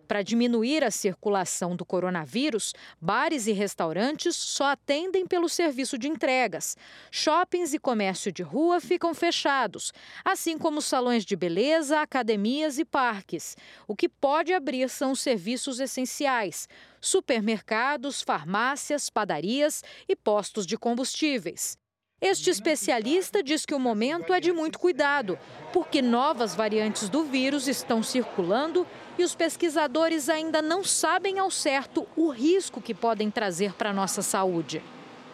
[0.09, 6.79] Para diminuir a circulação do coronavírus, bares e restaurantes só atendem pelo serviço de entregas.
[7.11, 9.93] Shoppings e comércio de rua ficam fechados,
[10.25, 13.55] assim como salões de beleza, academias e parques.
[13.87, 16.69] O que pode abrir são os serviços essenciais:
[17.03, 21.77] supermercados, farmácias, padarias e postos de combustíveis.
[22.25, 25.39] Este especialista diz que o momento é de muito cuidado,
[25.75, 28.87] porque novas variantes do vírus estão circulando
[29.19, 33.93] e os pesquisadores ainda não sabem ao certo o risco que podem trazer para a
[33.93, 34.81] nossa saúde.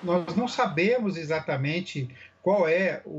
[0.03, 2.11] Nós não sabemos exatamente
[2.43, 3.11] qual é o,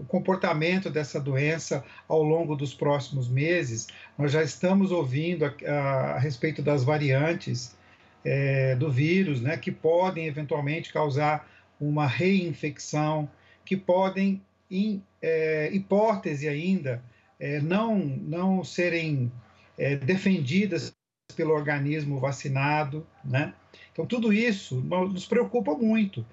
[0.00, 3.88] o, comportamento dessa doença ao longo dos próximos meses.
[4.16, 7.76] Nós já estamos ouvindo a, a, a respeito das variantes
[8.24, 11.46] é, do vírus, né, que podem eventualmente causar
[11.88, 13.28] uma reinfecção,
[13.64, 17.02] que podem, em é, hipótese ainda,
[17.38, 19.30] é, não, não serem
[19.78, 20.94] é, defendidas
[21.34, 23.54] pelo organismo vacinado, né?
[23.92, 26.24] Então, tudo isso nos preocupa muito.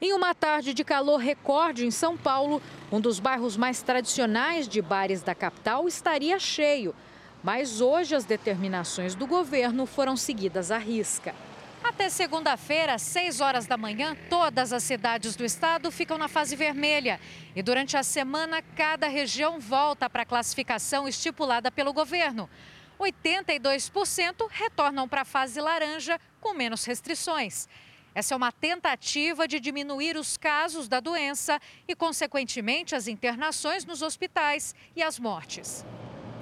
[0.00, 4.80] Em uma tarde de calor recorde em São Paulo, um dos bairros mais tradicionais de
[4.80, 6.94] bares da capital estaria cheio.
[7.42, 11.34] Mas hoje as determinações do governo foram seguidas à risca.
[11.82, 16.56] Até segunda-feira, às 6 horas da manhã, todas as cidades do estado ficam na fase
[16.56, 17.20] vermelha.
[17.54, 22.50] E durante a semana, cada região volta para a classificação estipulada pelo governo.
[22.98, 27.68] 82% retornam para a fase laranja com menos restrições.
[28.14, 34.02] Essa é uma tentativa de diminuir os casos da doença e, consequentemente, as internações nos
[34.02, 35.86] hospitais e as mortes.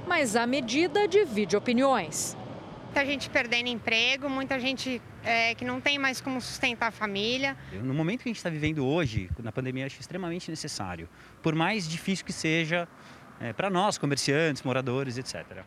[0.07, 2.37] Mas a medida divide opiniões
[2.97, 7.57] muita gente perdendo emprego, muita gente é, que não tem mais como sustentar a família.
[7.73, 11.09] No momento que a gente está vivendo hoje, na pandemia, acho extremamente necessário.
[11.43, 12.87] Por mais difícil que seja
[13.41, 15.65] é, para nós, comerciantes, moradores, etc.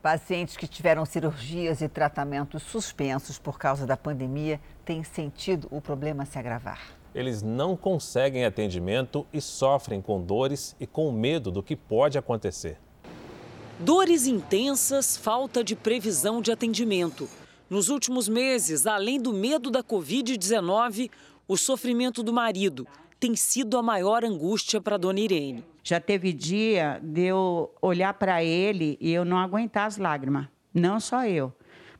[0.00, 6.24] Pacientes que tiveram cirurgias e tratamentos suspensos por causa da pandemia têm sentido o problema
[6.24, 6.80] se agravar.
[7.14, 12.78] Eles não conseguem atendimento e sofrem com dores e com medo do que pode acontecer.
[13.78, 17.28] Dores intensas, falta de previsão de atendimento.
[17.68, 21.10] Nos últimos meses, além do medo da Covid-19,
[21.48, 22.86] o sofrimento do marido
[23.18, 25.64] tem sido a maior angústia para Dona Irene.
[25.82, 30.46] Já teve dia de eu olhar para ele e eu não aguentar as lágrimas.
[30.72, 31.52] Não só eu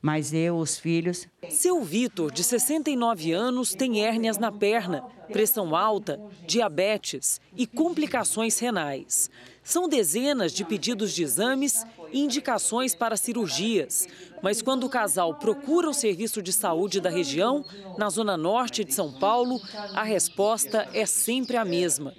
[0.06, 1.26] mas eu, os filhos.
[1.50, 5.02] Seu Vitor, de 69 anos, tem hérnias na perna,
[5.32, 9.28] pressão alta, diabetes e complicações renais.
[9.64, 14.06] São dezenas de pedidos de exames e indicações para cirurgias.
[14.40, 17.64] Mas quando o casal procura o serviço de saúde da região,
[17.98, 19.60] na zona norte de São Paulo,
[19.92, 22.14] a resposta é sempre a mesma.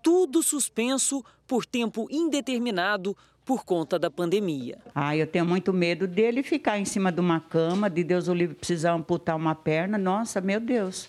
[0.00, 4.78] Tudo suspenso por tempo indeterminado por conta da pandemia.
[4.94, 8.34] Ah, eu tenho muito medo dele ficar em cima de uma cama, de Deus o
[8.34, 9.98] livre precisar amputar uma perna.
[9.98, 11.08] Nossa, meu Deus.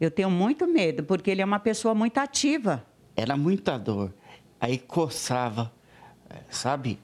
[0.00, 2.84] Eu tenho muito medo, porque ele é uma pessoa muito ativa.
[3.16, 4.12] Era muita dor.
[4.60, 5.72] Aí coçava,
[6.48, 6.98] sabe?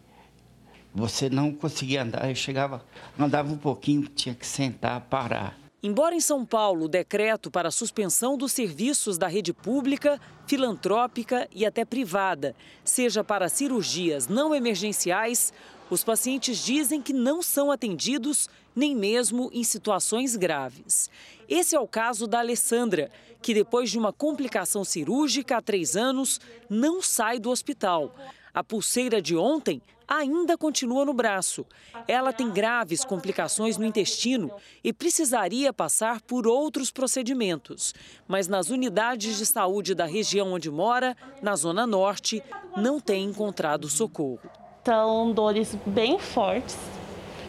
[0.94, 2.28] Você não conseguia andar.
[2.28, 2.84] Eu chegava,
[3.18, 5.56] andava um pouquinho, tinha que sentar, parar.
[5.82, 10.20] Embora em São Paulo o decreto para a suspensão dos serviços da rede pública,
[10.50, 15.52] filantrópica e até privada seja para cirurgias não emergenciais,
[15.88, 21.08] os pacientes dizem que não são atendidos nem mesmo em situações graves.
[21.48, 26.40] Esse é o caso da Alessandra, que depois de uma complicação cirúrgica há três anos,
[26.68, 28.12] não sai do hospital.
[28.52, 29.80] A pulseira de ontem
[30.10, 31.64] ainda continua no braço.
[32.08, 34.50] Ela tem graves complicações no intestino
[34.82, 37.94] e precisaria passar por outros procedimentos.
[38.26, 42.42] Mas nas unidades de saúde da região onde mora, na Zona Norte,
[42.76, 44.40] não tem encontrado socorro.
[44.84, 46.76] São dores bem fortes,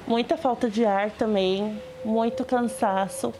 [0.06, 3.34] muita falta de ar também, muito cansaço.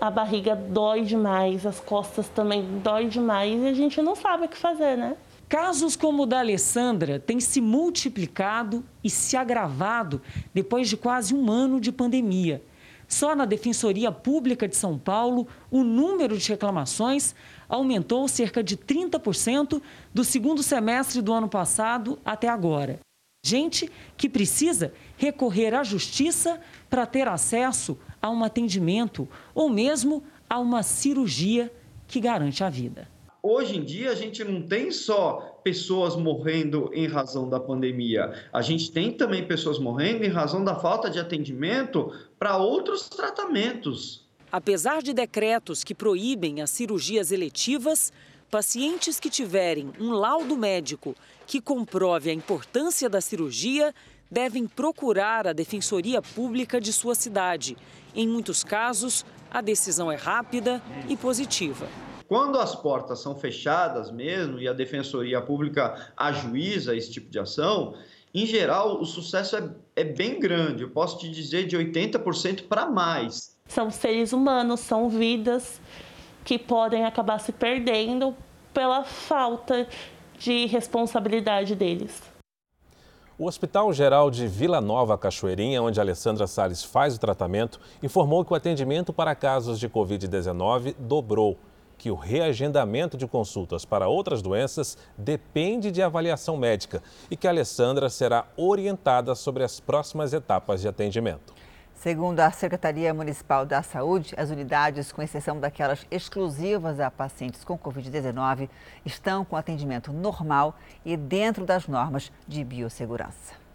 [0.00, 4.48] A barriga dói demais, as costas também dói demais e a gente não sabe o
[4.48, 5.16] que fazer, né?
[5.48, 10.20] Casos como o da Alessandra têm se multiplicado e se agravado
[10.52, 12.60] depois de quase um ano de pandemia.
[13.06, 17.32] Só na Defensoria Pública de São Paulo, o número de reclamações
[17.68, 19.80] aumentou cerca de 30%
[20.12, 22.98] do segundo semestre do ano passado até agora.
[23.44, 30.58] Gente que precisa recorrer à justiça para ter acesso a um atendimento ou mesmo a
[30.58, 31.72] uma cirurgia
[32.08, 33.15] que garante a vida
[33.46, 38.62] hoje em dia a gente não tem só pessoas morrendo em razão da pandemia, a
[38.62, 44.24] gente tem também pessoas morrendo em razão da falta de atendimento para outros tratamentos.
[44.50, 48.12] Apesar de decretos que proíbem as cirurgias eletivas,
[48.50, 51.16] pacientes que tiverem um laudo médico
[51.46, 53.94] que comprove a importância da cirurgia
[54.30, 57.76] devem procurar a Defensoria Pública de sua cidade.
[58.14, 61.86] Em muitos casos, a decisão é rápida e positiva.
[62.28, 67.94] Quando as portas são fechadas mesmo e a Defensoria Pública ajuiza esse tipo de ação,
[68.34, 70.82] em geral o sucesso é, é bem grande.
[70.82, 73.56] Eu posso te dizer de 80% para mais.
[73.68, 75.80] São seres humanos, são vidas
[76.44, 78.34] que podem acabar se perdendo
[78.74, 79.88] pela falta
[80.38, 82.22] de responsabilidade deles.
[83.38, 88.44] O Hospital Geral de Vila Nova Cachoeirinha, onde a Alessandra Salles faz o tratamento, informou
[88.44, 91.58] que o atendimento para casos de Covid-19 dobrou,
[92.06, 97.50] que o reagendamento de consultas para outras doenças depende de avaliação médica e que a
[97.50, 101.52] Alessandra será orientada sobre as próximas etapas de atendimento.
[101.96, 107.76] Segundo a Secretaria Municipal da Saúde, as unidades, com exceção daquelas exclusivas a pacientes com
[107.76, 108.68] Covid-19,
[109.04, 113.65] estão com atendimento normal e dentro das normas de biossegurança.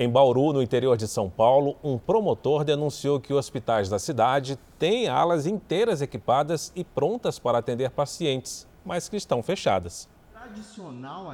[0.00, 5.08] Em Bauru, no interior de São Paulo, um promotor denunciou que hospitais da cidade têm
[5.08, 10.08] alas inteiras equipadas e prontas para atender pacientes, mas que estão fechadas.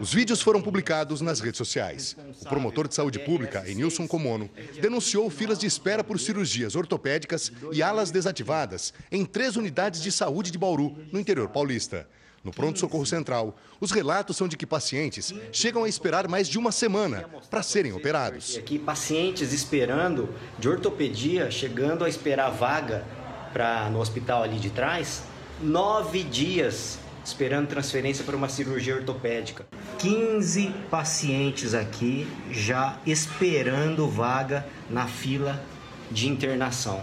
[0.01, 2.17] Os vídeos foram publicados nas redes sociais.
[2.41, 4.49] O promotor de saúde pública, Enilson Comono,
[4.81, 10.51] denunciou filas de espera por cirurgias ortopédicas e alas desativadas em três unidades de saúde
[10.51, 12.09] de Bauru, no interior paulista.
[12.45, 16.71] No pronto-socorro central, os relatos são de que pacientes chegam a esperar mais de uma
[16.71, 18.59] semana para serem operados.
[18.59, 20.29] Aqui, pacientes esperando
[20.59, 23.03] de ortopedia, chegando a esperar vaga
[23.51, 25.23] para no hospital ali de trás,
[25.59, 29.67] nove dias esperando transferência para uma cirurgia ortopédica.
[29.99, 35.65] 15 pacientes aqui já esperando vaga na fila
[36.11, 37.03] de internação.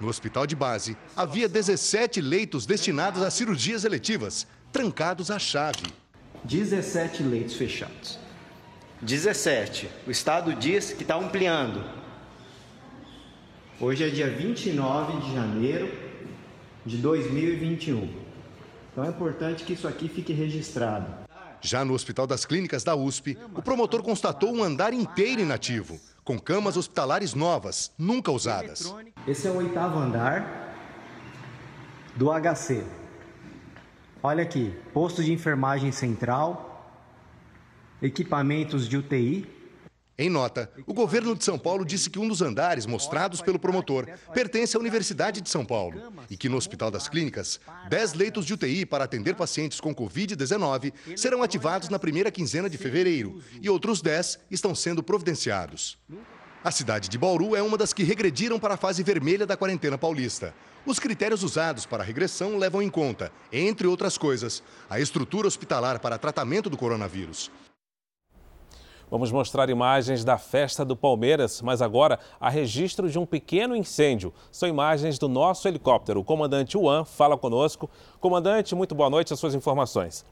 [0.00, 5.82] No hospital de base, havia 17 leitos destinados a cirurgias eletivas, trancados à chave.
[6.44, 8.18] 17 leitos fechados.
[9.02, 9.88] 17.
[10.06, 11.84] O Estado diz que está ampliando.
[13.80, 15.90] Hoje é dia 29 de janeiro
[16.84, 18.12] de 2021.
[18.90, 21.06] Então é importante que isso aqui fique registrado.
[21.60, 26.38] Já no Hospital das Clínicas da USP, o promotor constatou um andar inteiro inativo, com
[26.38, 28.94] camas hospitalares novas, nunca usadas.
[29.26, 30.74] Esse é o oitavo andar
[32.16, 32.84] do HC.
[34.28, 36.94] Olha aqui, posto de enfermagem central,
[38.02, 39.48] equipamentos de UTI,
[40.18, 44.06] em nota, o governo de São Paulo disse que um dos andares mostrados pelo promotor
[44.34, 47.58] pertence à Universidade de São Paulo e que no Hospital das Clínicas,
[47.88, 52.76] 10 leitos de UTI para atender pacientes com Covid-19 serão ativados na primeira quinzena de
[52.76, 55.96] fevereiro e outros 10 estão sendo providenciados.
[56.62, 59.96] A cidade de Bauru é uma das que regrediram para a fase vermelha da quarentena
[59.96, 60.52] paulista.
[60.84, 66.00] Os critérios usados para a regressão levam em conta, entre outras coisas, a estrutura hospitalar
[66.00, 67.48] para tratamento do coronavírus,
[69.10, 74.34] Vamos mostrar imagens da festa do Palmeiras, mas agora há registro de um pequeno incêndio.
[74.52, 76.20] São imagens do nosso helicóptero.
[76.20, 77.88] O comandante Juan fala conosco.
[78.20, 80.26] Comandante, muito boa noite, as suas informações.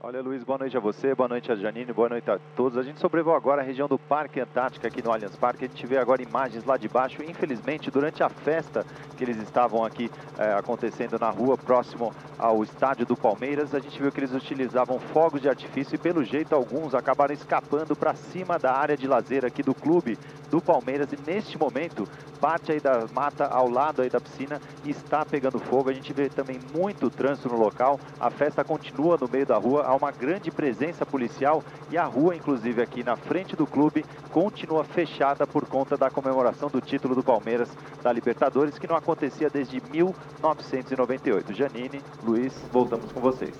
[0.00, 2.78] Olha, Luiz, boa noite a você, boa noite a Janine, boa noite a todos.
[2.78, 5.64] A gente sobreviveu agora à região do Parque Antártica, aqui no Allianz Parque.
[5.64, 7.20] A gente vê agora imagens lá de baixo.
[7.24, 8.86] Infelizmente, durante a festa
[9.16, 14.00] que eles estavam aqui é, acontecendo na rua, próximo ao estádio do Palmeiras, a gente
[14.00, 18.56] viu que eles utilizavam fogos de artifício e, pelo jeito, alguns acabaram escapando para cima
[18.56, 20.16] da área de lazer aqui do clube
[20.48, 21.12] do Palmeiras.
[21.12, 22.08] E neste momento,
[22.40, 25.90] parte aí da mata ao lado aí da piscina está pegando fogo.
[25.90, 27.98] A gente vê também muito trânsito no local.
[28.20, 32.36] A festa continua no meio da rua há uma grande presença policial e a rua,
[32.36, 37.22] inclusive aqui na frente do clube, continua fechada por conta da comemoração do título do
[37.22, 37.70] Palmeiras
[38.02, 41.54] da Libertadores, que não acontecia desde 1998.
[41.54, 43.54] Janine, Luiz, voltamos com vocês.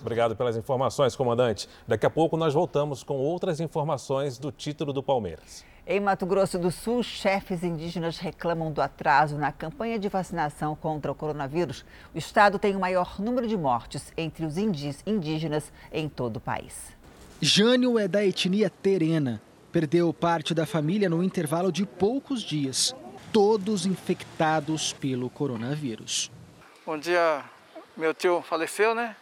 [0.00, 1.68] Obrigado pelas informações, comandante.
[1.86, 5.64] Daqui a pouco nós voltamos com outras informações do título do Palmeiras.
[5.86, 11.10] Em Mato Grosso do Sul, chefes indígenas reclamam do atraso na campanha de vacinação contra
[11.10, 11.84] o coronavírus.
[12.14, 16.96] O estado tem o maior número de mortes entre os indígenas em todo o país.
[17.40, 19.40] Jânio é da etnia terena.
[19.72, 22.94] Perdeu parte da família no intervalo de poucos dias.
[23.32, 26.30] Todos infectados pelo coronavírus.
[26.86, 27.44] Um dia
[27.96, 29.16] meu tio faleceu, né?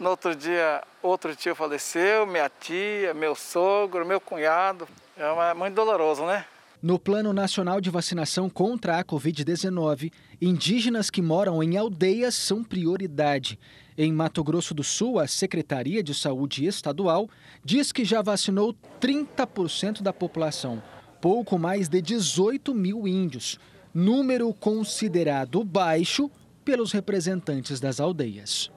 [0.00, 4.88] No outro dia, outro tio faleceu, minha tia, meu sogro, meu cunhado.
[5.14, 6.46] É muito doloroso, né?
[6.82, 13.58] No Plano Nacional de Vacinação contra a Covid-19, indígenas que moram em aldeias são prioridade.
[13.98, 17.28] Em Mato Grosso do Sul, a Secretaria de Saúde Estadual
[17.62, 20.82] diz que já vacinou 30% da população.
[21.20, 23.58] pouco mais de 18 mil índios,
[23.92, 26.30] número considerado baixo
[26.64, 28.70] pelos representantes das aldeias.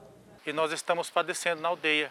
[0.46, 2.10] E nós estamos padecendo na aldeia.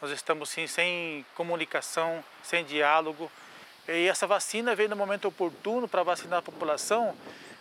[0.00, 3.30] Nós estamos sim sem comunicação, sem diálogo.
[3.88, 7.14] E essa vacina veio no momento oportuno para vacinar a população,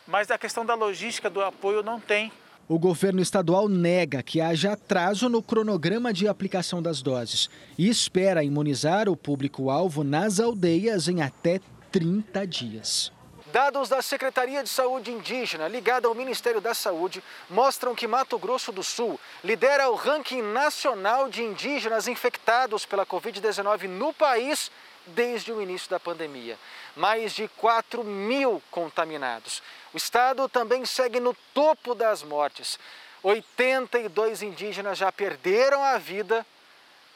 [0.08, 2.32] mas a questão da logística do apoio não tem.
[2.68, 7.48] O governo estadual nega que haja atraso no cronograma de aplicação das doses
[7.78, 11.60] e espera imunizar o público-alvo nas aldeias em até
[11.92, 13.12] 30 dias.
[13.56, 18.70] Dados da Secretaria de Saúde Indígena, ligada ao Ministério da Saúde, mostram que Mato Grosso
[18.70, 24.70] do Sul lidera o ranking nacional de indígenas infectados pela Covid-19 no país
[25.08, 26.60] desde o início da pandemia.
[26.98, 29.64] Mais de 4 mil contaminados.
[29.94, 32.78] O estado também segue no topo das mortes.
[33.24, 36.46] 82 indígenas já perderam a vida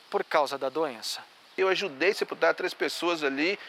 [0.09, 1.21] por causa da doença.
[1.57, 3.59] Eu ajudei a sepultar três pessoas ali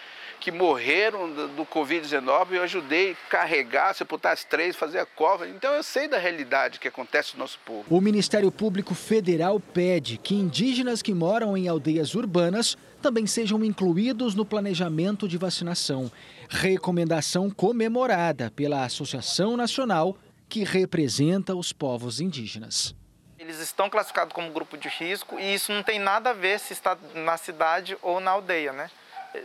[0.41, 5.47] que morreram do Covid-19, eu ajudei a carregar, sepultar as três, fazer a cova.
[5.47, 7.85] Então eu sei da realidade que acontece no nosso povo.
[7.89, 14.35] O Ministério Público Federal pede que indígenas que moram em aldeias urbanas também sejam incluídos
[14.35, 16.11] no planejamento de vacinação.
[16.49, 20.17] Recomendação comemorada pela Associação Nacional
[20.49, 22.95] que representa os povos indígenas.
[23.39, 26.73] Eles estão classificados como grupo de risco e isso não tem nada a ver se
[26.73, 28.91] está na cidade ou na aldeia, né?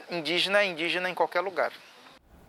[0.10, 1.72] Indígena é indígena em qualquer lugar.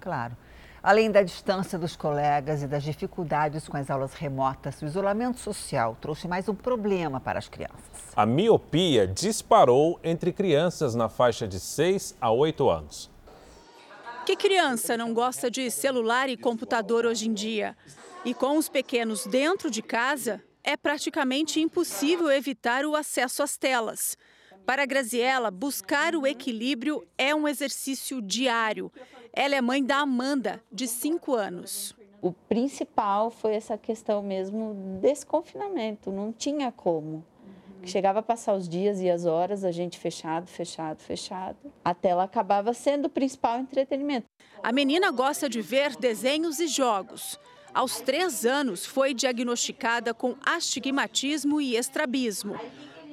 [0.01, 0.37] Claro.
[0.83, 5.97] Além da distância dos colegas e das dificuldades com as aulas remotas, o isolamento social
[6.01, 8.13] trouxe mais um problema para as crianças.
[8.15, 13.11] A miopia disparou entre crianças na faixa de 6 a 8 anos.
[14.25, 17.77] Que criança não gosta de celular e computador hoje em dia?
[18.25, 24.17] E com os pequenos dentro de casa, é praticamente impossível evitar o acesso às telas.
[24.67, 28.91] Para a Graziella, buscar o equilíbrio é um exercício diário.
[29.33, 31.95] Ela é mãe da Amanda, de 5 anos.
[32.21, 37.25] O principal foi essa questão mesmo desse confinamento, não tinha como.
[37.85, 41.57] Chegava a passar os dias e as horas, a gente fechado, fechado, fechado.
[41.85, 44.27] A tela acabava sendo o principal entretenimento.
[44.61, 47.39] A menina gosta de ver desenhos e jogos.
[47.73, 52.59] Aos três anos, foi diagnosticada com astigmatismo e estrabismo.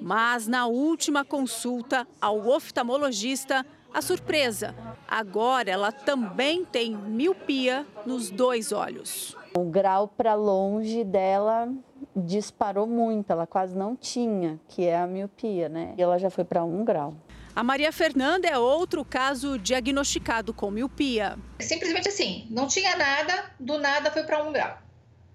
[0.03, 4.75] Mas na última consulta ao oftalmologista, a surpresa.
[5.07, 9.33] Agora ela também tem miopia nos dois olhos.
[9.55, 11.71] O grau para longe dela
[12.13, 15.93] disparou muito, ela quase não tinha, que é a miopia, né?
[15.97, 17.13] E ela já foi para um grau.
[17.55, 21.37] A Maria Fernanda é outro caso diagnosticado com miopia.
[21.61, 24.77] Simplesmente assim, não tinha nada, do nada foi para um grau.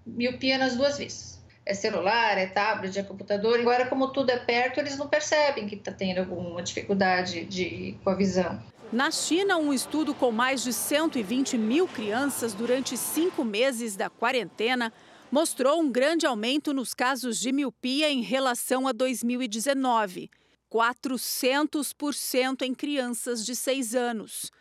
[0.05, 1.28] Miopia nas duas vezes.
[1.69, 3.59] É celular, é tablet, é computador.
[3.59, 8.09] Agora, como tudo é perto, eles não percebem que está tendo alguma dificuldade de, com
[8.09, 8.59] a visão.
[8.91, 14.91] Na China, um estudo com mais de 120 mil crianças durante cinco meses da quarentena
[15.31, 20.27] mostrou um grande aumento nos casos de miopia em relação a 2019.
[20.71, 24.51] 400% em crianças de 6 anos,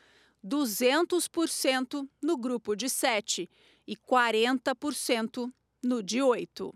[0.46, 3.48] 200% no grupo de 7
[3.86, 5.50] e 40%
[5.82, 6.74] no de 8.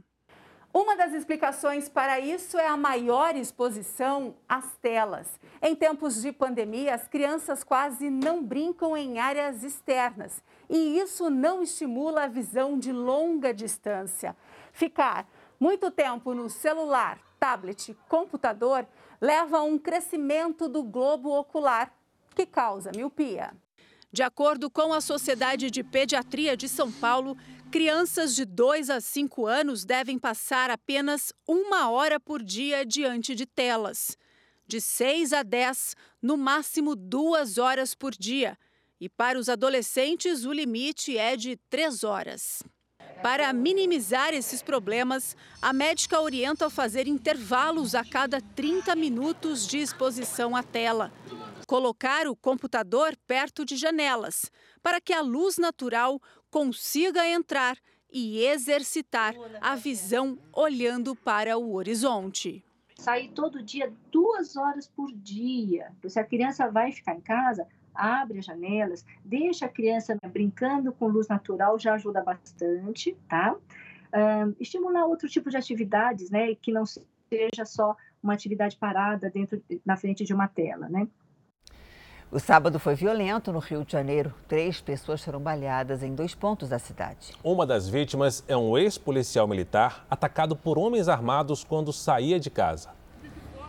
[0.74, 5.28] Uma das explicações para isso é a maior exposição às telas.
[5.60, 11.62] Em tempos de pandemia, as crianças quase não brincam em áreas externas e isso não
[11.62, 14.34] estimula a visão de longa distância.
[14.72, 15.28] Ficar
[15.60, 18.86] muito tempo no celular, tablet, computador
[19.20, 21.92] leva a um crescimento do globo ocular,
[22.34, 23.52] que causa miopia.
[24.10, 27.36] De acordo com a Sociedade de Pediatria de São Paulo,
[27.72, 33.46] crianças de 2 a 5 anos devem passar apenas uma hora por dia diante de
[33.46, 34.14] telas.
[34.66, 38.58] De 6 a 10, no máximo duas horas por dia.
[39.00, 42.62] E para os adolescentes, o limite é de 3 horas.
[43.22, 49.78] Para minimizar esses problemas, a médica orienta a fazer intervalos a cada 30 minutos de
[49.78, 51.10] exposição à tela.
[51.66, 54.50] Colocar o computador perto de janelas,
[54.82, 56.20] para que a luz natural
[56.50, 57.78] consiga entrar
[58.10, 62.64] e exercitar a visão olhando para o horizonte.
[62.98, 65.90] Sair todo dia duas horas por dia.
[66.06, 71.08] Se a criança vai ficar em casa, abre as janelas, deixa a criança brincando com
[71.08, 73.56] luz natural, já ajuda bastante, tá?
[74.60, 79.96] Estimular outro tipo de atividades, né, que não seja só uma atividade parada dentro, na
[79.96, 81.08] frente de uma tela, né?
[82.32, 84.32] O sábado foi violento no Rio de Janeiro.
[84.48, 87.34] Três pessoas foram baleadas em dois pontos da cidade.
[87.44, 92.88] Uma das vítimas é um ex-policial militar atacado por homens armados quando saía de casa.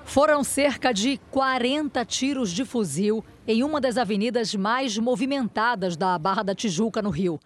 [0.05, 6.41] Foram cerca de 40 tiros de fuzil em uma das avenidas mais movimentadas da Barra
[6.41, 7.41] da Tijuca, no Rio.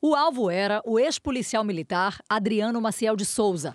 [0.00, 3.74] O alvo era o ex-policial militar Adriano Maciel de Souza.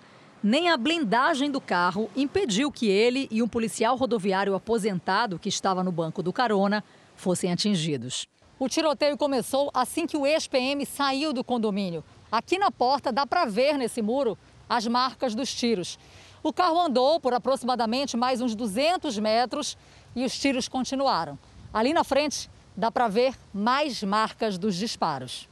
[0.50, 5.84] Nem a blindagem do carro impediu que ele e um policial rodoviário aposentado que estava
[5.84, 6.82] no banco do carona
[7.18, 8.30] fossem atingidos.
[8.58, 12.02] O tiroteio começou assim que o ex-PM saiu do condomínio.
[12.32, 14.38] Aqui na porta dá para ver nesse muro
[14.70, 16.00] as marcas dos tiros.
[16.42, 19.78] O carro andou por aproximadamente mais uns 200 metros
[20.16, 21.38] e os tiros continuaram.
[21.74, 25.50] Ali na frente dá para ver mais marcas dos disparos.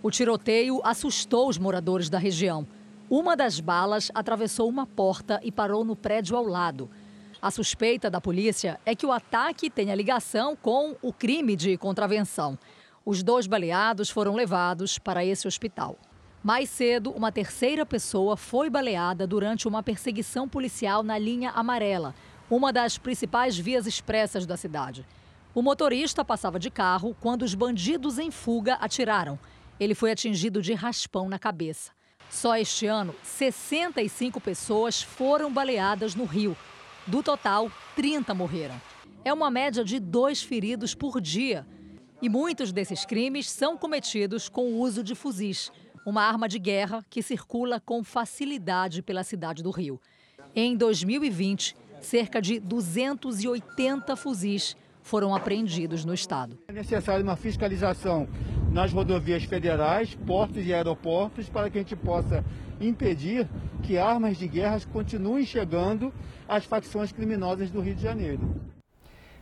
[0.00, 2.64] O tiroteio assustou os moradores da região.
[3.10, 6.88] Uma das balas atravessou uma porta e parou no prédio ao lado.
[7.42, 12.56] A suspeita da polícia é que o ataque tenha ligação com o crime de contravenção.
[13.04, 15.98] Os dois baleados foram levados para esse hospital.
[16.40, 22.14] Mais cedo, uma terceira pessoa foi baleada durante uma perseguição policial na linha amarela,
[22.48, 25.04] uma das principais vias expressas da cidade.
[25.52, 29.36] O motorista passava de carro quando os bandidos em fuga atiraram.
[29.80, 31.90] Ele foi atingido de raspão na cabeça.
[32.30, 36.56] Só este ano, 65 pessoas foram baleadas no Rio.
[37.06, 38.80] Do total, 30 morreram.
[39.24, 41.66] É uma média de dois feridos por dia.
[42.22, 45.70] E muitos desses crimes são cometidos com o uso de fuzis
[46.04, 50.00] uma arma de guerra que circula com facilidade pela cidade do Rio.
[50.54, 56.58] Em 2020, cerca de 280 fuzis foram apreendidos no estado.
[56.68, 58.28] É necessário uma fiscalização
[58.70, 62.44] nas rodovias federais, portos e aeroportos para que a gente possa
[62.80, 63.48] impedir
[63.82, 66.12] que armas de guerra continuem chegando
[66.48, 68.60] às facções criminosas do Rio de Janeiro.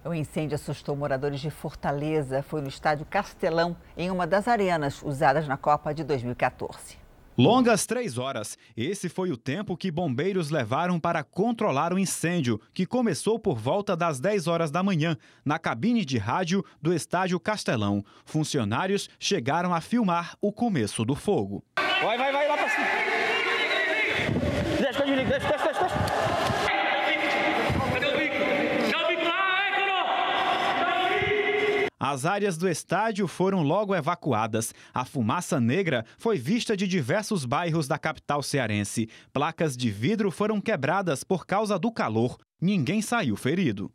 [0.05, 2.43] O incêndio assustou moradores de Fortaleza.
[2.43, 7.08] Foi no estádio Castelão, em uma das arenas usadas na Copa de 2014.
[7.39, 8.59] Longas três horas.
[8.76, 13.97] Esse foi o tempo que bombeiros levaram para controlar o incêndio, que começou por volta
[13.97, 18.05] das 10 horas da manhã, na cabine de rádio do Estádio Castelão.
[18.24, 21.62] Funcionários chegaram a filmar o começo do fogo.
[21.76, 22.86] Vai, vai, vai, lá pra cima.
[24.80, 26.39] Deixa, deixa, deixa, deixa, deixa.
[32.01, 34.72] As áreas do estádio foram logo evacuadas.
[34.94, 39.09] A fumaça negra foi vista de diversos bairros da capital cearense.
[39.32, 42.36] Placas de vidro foram quebradas por causa do calor.
[42.61, 43.90] Ninguém saiu ferido.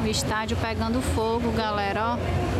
[0.00, 2.53] O estádio pegando fogo, galera, ó.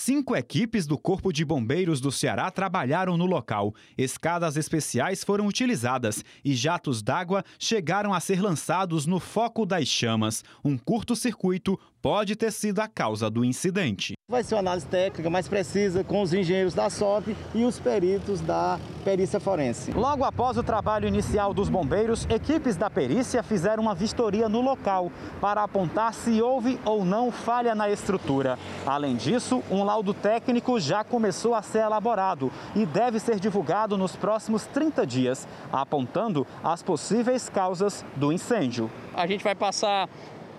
[0.00, 3.74] Cinco equipes do Corpo de Bombeiros do Ceará trabalharam no local.
[3.98, 10.44] Escadas especiais foram utilizadas e jatos d'água chegaram a ser lançados no foco das chamas.
[10.64, 14.17] Um curto-circuito pode ter sido a causa do incidente.
[14.30, 18.42] Vai ser uma análise técnica mais precisa com os engenheiros da SOP e os peritos
[18.42, 19.90] da perícia forense.
[19.92, 25.10] Logo após o trabalho inicial dos bombeiros, equipes da perícia fizeram uma vistoria no local
[25.40, 28.58] para apontar se houve ou não falha na estrutura.
[28.86, 34.14] Além disso, um laudo técnico já começou a ser elaborado e deve ser divulgado nos
[34.14, 38.90] próximos 30 dias, apontando as possíveis causas do incêndio.
[39.14, 40.06] A gente vai passar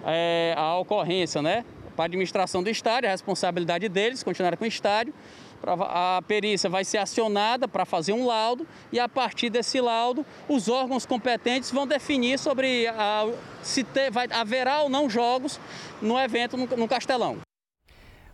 [0.04, 1.64] é, a ocorrência, né?
[2.00, 5.14] Para a administração do estádio, a responsabilidade deles, continuar com o estádio.
[5.62, 10.70] A perícia vai ser acionada para fazer um laudo e a partir desse laudo os
[10.70, 13.30] órgãos competentes vão definir sobre a,
[13.62, 15.60] se ter, vai, haverá ou não jogos
[16.02, 17.40] no evento no, no Castelão.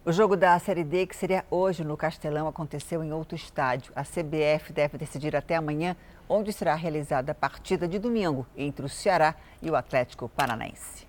[0.05, 3.91] O jogo da Série D, que seria hoje no Castelão, aconteceu em outro estádio.
[3.95, 5.97] A CBF deve decidir até amanhã
[6.29, 11.04] onde será realizada a partida de domingo entre o Ceará e o Atlético Paranaense.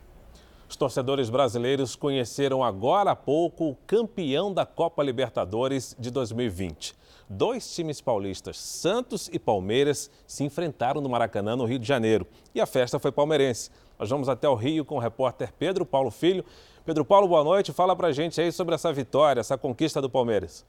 [0.69, 6.95] Os torcedores brasileiros conheceram agora há pouco o campeão da Copa Libertadores de 2020.
[7.29, 12.27] Dois times paulistas, Santos e Palmeiras, se enfrentaram no Maracanã, no Rio de Janeiro.
[12.53, 13.71] E a festa foi palmeirense.
[13.99, 16.45] Nós vamos até o Rio com o repórter Pedro Paulo Filho.
[16.85, 17.73] Pedro Paulo, boa noite.
[17.73, 20.65] Fala pra gente aí sobre essa vitória, essa conquista do Palmeiras.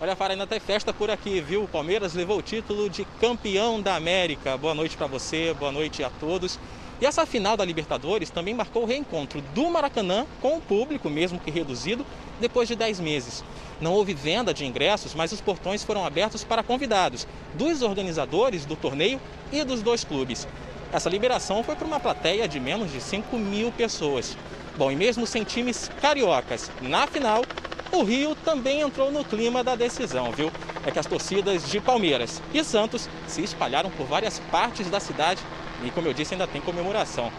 [0.00, 1.64] Olha, Fara, ainda tem festa por aqui, viu?
[1.64, 4.56] O Palmeiras levou o título de campeão da América.
[4.56, 6.58] Boa noite para você, boa noite a todos.
[7.00, 11.38] E essa final da Libertadores também marcou o reencontro do Maracanã com o público, mesmo
[11.38, 12.04] que reduzido,
[12.40, 13.44] depois de 10 meses.
[13.80, 18.74] Não houve venda de ingressos, mas os portões foram abertos para convidados dos organizadores do
[18.74, 19.20] torneio
[19.52, 20.48] e dos dois clubes.
[20.92, 24.36] Essa liberação foi para uma plateia de menos de 5 mil pessoas.
[24.76, 27.44] Bom, e mesmo sem times cariocas na final,
[27.92, 30.50] o Rio também entrou no clima da decisão, viu?
[30.84, 35.42] É que as torcidas de Palmeiras e Santos se espalharam por várias partes da cidade
[35.84, 37.30] e, como eu disse, ainda tem comemoração.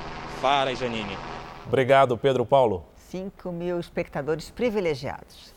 [0.41, 1.17] Fala, Janine.
[1.65, 2.85] Obrigado, Pedro Paulo.
[3.09, 5.53] 5 mil espectadores privilegiados.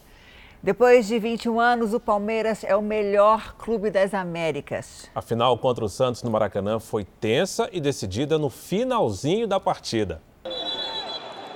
[0.62, 5.11] Depois de 21 anos, o Palmeiras é o melhor clube das Américas.
[5.12, 10.22] A final contra o Santos no Maracanã foi tensa e decidida no finalzinho da partida.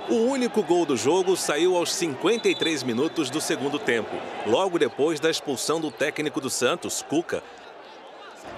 [0.09, 4.15] O único gol do jogo saiu aos 53 minutos do segundo tempo,
[4.45, 7.43] logo depois da expulsão do técnico do Santos, Cuca.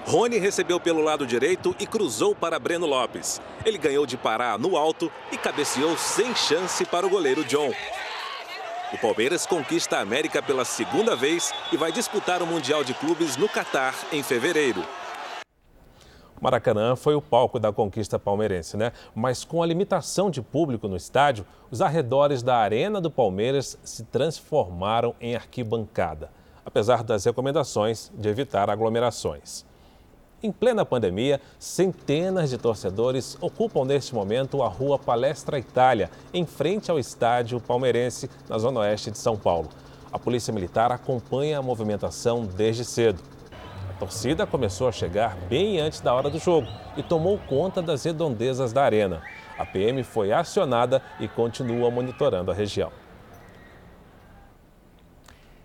[0.06, 3.40] Rony recebeu pelo lado direito e cruzou para Breno Lopes.
[3.64, 7.72] Ele ganhou de parar no alto e cabeceou sem chance para o goleiro John.
[8.92, 13.36] O Palmeiras conquista a América pela segunda vez e vai disputar o Mundial de Clubes
[13.36, 14.82] no Catar em fevereiro.
[16.40, 18.92] Maracanã foi o palco da conquista palmeirense, né?
[19.14, 24.04] Mas com a limitação de público no estádio, os arredores da Arena do Palmeiras se
[24.04, 26.32] transformaram em arquibancada,
[26.64, 29.68] apesar das recomendações de evitar aglomerações.
[30.42, 36.90] Em plena pandemia, centenas de torcedores ocupam neste momento a rua Palestra Itália, em frente
[36.90, 39.68] ao estádio palmeirense, na zona oeste de São Paulo.
[40.10, 43.22] A Polícia Militar acompanha a movimentação desde cedo.
[43.90, 46.66] A torcida começou a chegar bem antes da hora do jogo
[46.96, 49.22] e tomou conta das redondezas da arena.
[49.58, 52.90] A PM foi acionada e continua monitorando a região.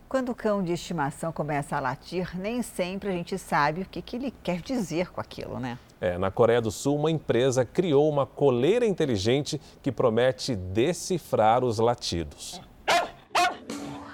[0.08, 4.02] Quando o cão de estimação começa a latir, nem sempre a gente sabe o que,
[4.02, 5.80] que ele quer dizer com aquilo, né?
[6.00, 11.80] É, na Coreia do Sul, uma empresa criou uma coleira inteligente que promete decifrar os
[11.80, 12.62] latidos.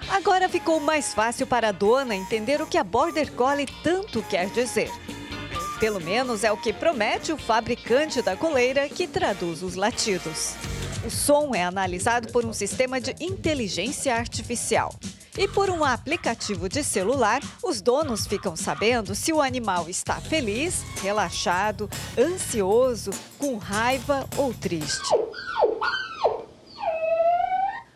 [0.10, 4.50] Agora ficou mais fácil para a dona entender o que a Border Collie tanto quer
[4.50, 4.90] dizer.
[5.80, 10.56] Pelo menos é o que promete o fabricante da coleira que traduz os latidos.
[11.06, 14.94] O som é analisado por um sistema de inteligência artificial.
[15.38, 20.84] E por um aplicativo de celular, os donos ficam sabendo se o animal está feliz,
[21.02, 25.10] relaxado, ansioso, com raiva ou triste.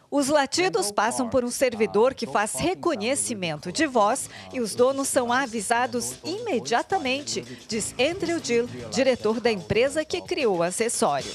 [0.09, 5.33] Os latidos passam por um servidor que faz reconhecimento de voz e os donos são
[5.33, 11.31] avisados imediatamente, diz Andrew Dill, diretor da empresa que criou o acessório.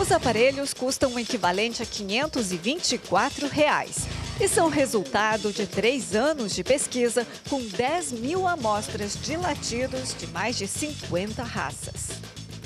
[0.00, 6.64] Os aparelhos custam o equivalente a 524 reais e são resultado de três anos de
[6.64, 12.08] pesquisa com 10 mil amostras de latidos de mais de 50 raças.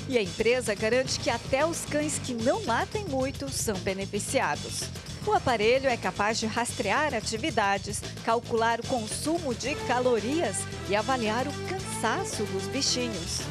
[0.09, 4.83] E a empresa garante que até os cães que não latem muito são beneficiados.
[5.25, 10.55] O aparelho é capaz de rastrear atividades, calcular o consumo de calorias
[10.89, 13.41] e avaliar o cansaço dos bichinhos.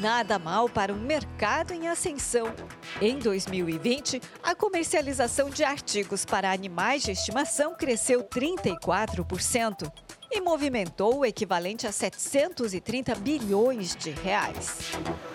[0.00, 2.52] Nada mal para um mercado em ascensão.
[3.00, 9.90] Em 2020, a comercialização de artigos para animais de estimação cresceu 34%
[10.30, 14.80] e movimentou o equivalente a 730 bilhões de reais.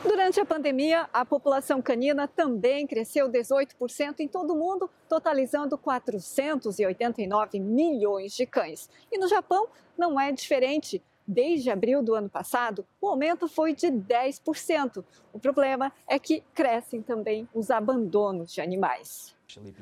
[0.04, 7.60] Durante a pandemia, a população canina também cresceu 18% em todo o mundo, totalizando 489
[7.60, 8.88] milhões de cães.
[9.12, 11.02] E no Japão não é diferente.
[11.32, 15.02] Desde abril do ano passado, o aumento foi de 10%.
[15.32, 19.34] O problema é que crescem também os abandonos de animais.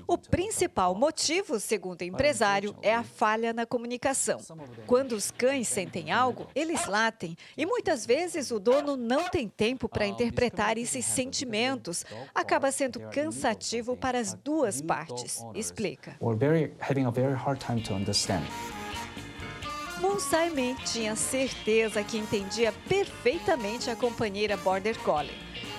[0.08, 4.39] O principal motivo, segundo o empresário, é a falha na comunicação.
[4.86, 9.89] Quando os cães sentem algo, eles latem e muitas vezes o dono não tem tempo
[9.89, 12.06] para interpretar esses sentimentos.
[12.34, 16.16] Acaba sendo cansativo para as duas partes, explica.
[16.22, 16.38] Moon
[20.30, 25.32] Saimi tinha certeza que entendia perfeitamente a companheira Border Collie,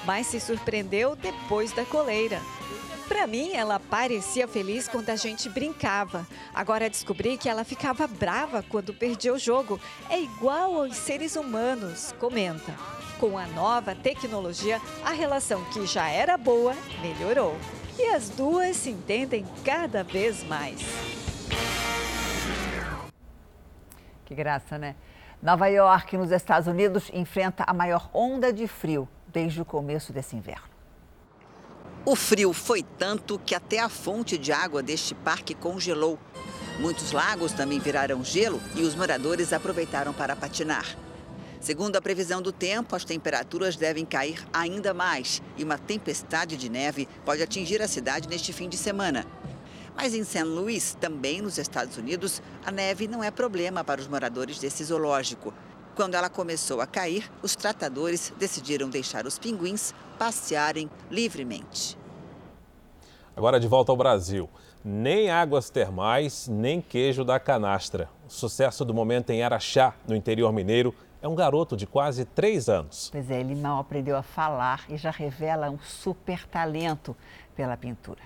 [0.05, 2.41] mas se surpreendeu depois da coleira.
[3.07, 6.27] Para mim, ela parecia feliz quando a gente brincava.
[6.55, 9.81] Agora descobri que ela ficava brava quando perdia o jogo.
[10.09, 12.75] É igual aos seres humanos, comenta.
[13.19, 17.57] Com a nova tecnologia, a relação que já era boa melhorou.
[17.99, 20.81] E as duas se entendem cada vez mais.
[24.31, 24.95] Que graça, né?
[25.43, 30.37] Nova York, nos Estados Unidos, enfrenta a maior onda de frio desde o começo desse
[30.37, 30.69] inverno.
[32.05, 36.17] O frio foi tanto que até a fonte de água deste parque congelou.
[36.79, 40.87] Muitos lagos também viraram gelo e os moradores aproveitaram para patinar.
[41.61, 46.69] Segundo a previsão do tempo, as temperaturas devem cair ainda mais e uma tempestade de
[46.69, 49.27] neve pode atingir a cidade neste fim de semana.
[49.97, 50.45] Mas em St.
[50.45, 55.53] Louis, também nos Estados Unidos, a neve não é problema para os moradores desse zoológico.
[55.95, 61.99] Quando ela começou a cair, os tratadores decidiram deixar os pinguins passearem livremente.
[63.37, 64.49] Agora de volta ao Brasil.
[64.83, 68.09] Nem águas termais, nem queijo da canastra.
[68.27, 72.69] O sucesso do momento em Araxá, no interior mineiro, é um garoto de quase três
[72.69, 73.11] anos.
[73.13, 77.15] Pois é, ele mal aprendeu a falar e já revela um super talento
[77.55, 78.23] pela pintura.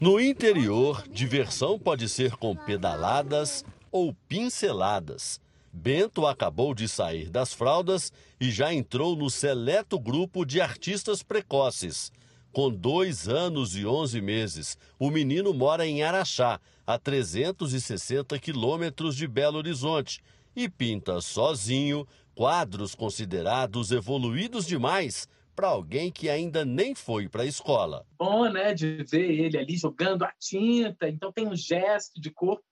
[0.00, 5.38] No interior, diversão pode ser com pedaladas ou pinceladas.
[5.70, 12.10] Bento acabou de sair das fraldas e já entrou no seleto grupo de artistas precoces.
[12.50, 19.28] Com dois anos e onze meses, o menino mora em Araxá, a 360 quilômetros de
[19.28, 20.22] Belo Horizonte,
[20.56, 25.28] e pinta sozinho quadros considerados evoluídos demais
[25.60, 28.06] para alguém que ainda nem foi para a escola.
[28.18, 32.64] Bom, né, de ver ele ali jogando a tinta, então tem um gesto de corpo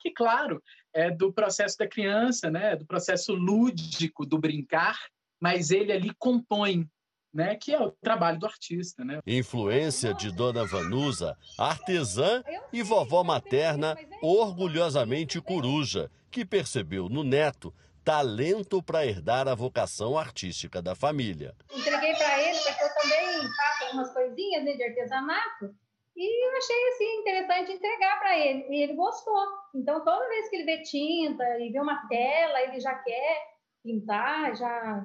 [0.00, 0.60] que, claro,
[0.92, 4.98] é do processo da criança, né, do processo lúdico do brincar,
[5.40, 6.90] mas ele ali compõe
[7.32, 9.04] né, que é o trabalho do artista.
[9.04, 9.20] Né?
[9.24, 17.72] Influência de Dona Vanusa, artesã e vovó materna orgulhosamente coruja, que percebeu no neto
[18.04, 21.54] talento para herdar a vocação artística da família.
[21.72, 23.26] Entreguei para ele, porque eu também
[23.56, 25.74] faço algumas coisinhas né, de artesanato,
[26.16, 29.46] e eu achei assim, interessante entregar para ele, e ele gostou.
[29.74, 33.42] Então, toda vez que ele vê tinta e vê uma tela, ele já quer
[33.82, 35.04] pintar, já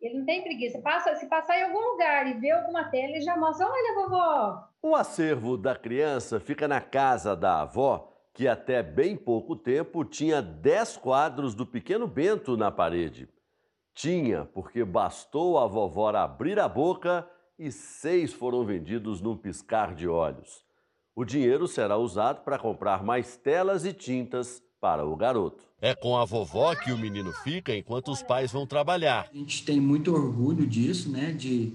[0.00, 0.80] ele não tem preguiça.
[0.82, 4.68] Passa, se passar em algum lugar e ver alguma tela, ele já mostra: olha, vovó.
[4.82, 10.42] O acervo da criança fica na casa da avó, que até bem pouco tempo tinha
[10.42, 13.28] 10 quadros do pequeno Bento na parede.
[13.94, 17.26] Tinha, porque bastou a vovó abrir a boca
[17.56, 20.64] e seis foram vendidos num piscar de olhos.
[21.14, 25.64] O dinheiro será usado para comprar mais telas e tintas para o garoto.
[25.80, 29.28] É com a vovó que o menino fica enquanto os pais vão trabalhar.
[29.32, 31.30] A gente tem muito orgulho disso, né?
[31.30, 31.72] De,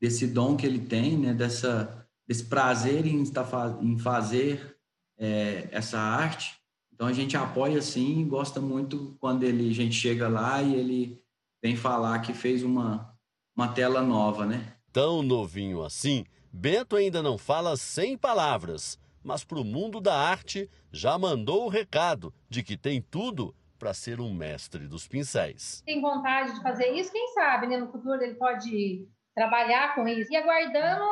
[0.00, 1.34] desse dom que ele tem, né?
[1.34, 3.46] Dessa, desse prazer em, estar,
[3.82, 4.73] em fazer
[5.18, 6.56] é, essa arte.
[6.92, 11.22] Então a gente apoia sim gosta muito quando ele, a gente chega lá e ele
[11.62, 13.14] vem falar que fez uma,
[13.56, 14.74] uma tela nova, né?
[14.92, 20.70] Tão novinho assim, Bento ainda não fala sem palavras mas para o mundo da arte
[20.92, 25.82] já mandou o recado de que tem tudo para ser um mestre dos pincéis.
[25.84, 27.78] Tem vontade de fazer isso, quem sabe, né?
[27.78, 31.04] No futuro ele pode trabalhar com isso e aguardando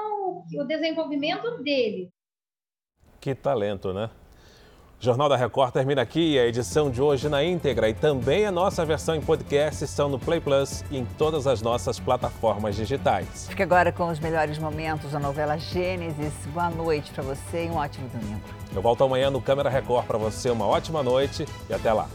[0.55, 2.13] o desenvolvimento dele.
[3.23, 4.11] Que talento, né?
[4.99, 6.37] Jornal da Record termina aqui.
[6.41, 10.19] A edição de hoje na íntegra e também a nossa versão em podcast estão no
[10.19, 13.47] Play Plus e em todas as nossas plataformas digitais.
[13.49, 16.33] Fique agora com os melhores momentos da novela Gênesis.
[16.47, 18.43] Boa noite para você e um ótimo domingo.
[18.75, 20.51] Eu volto amanhã no Câmera Record para você.
[20.51, 22.09] Uma ótima noite e até lá.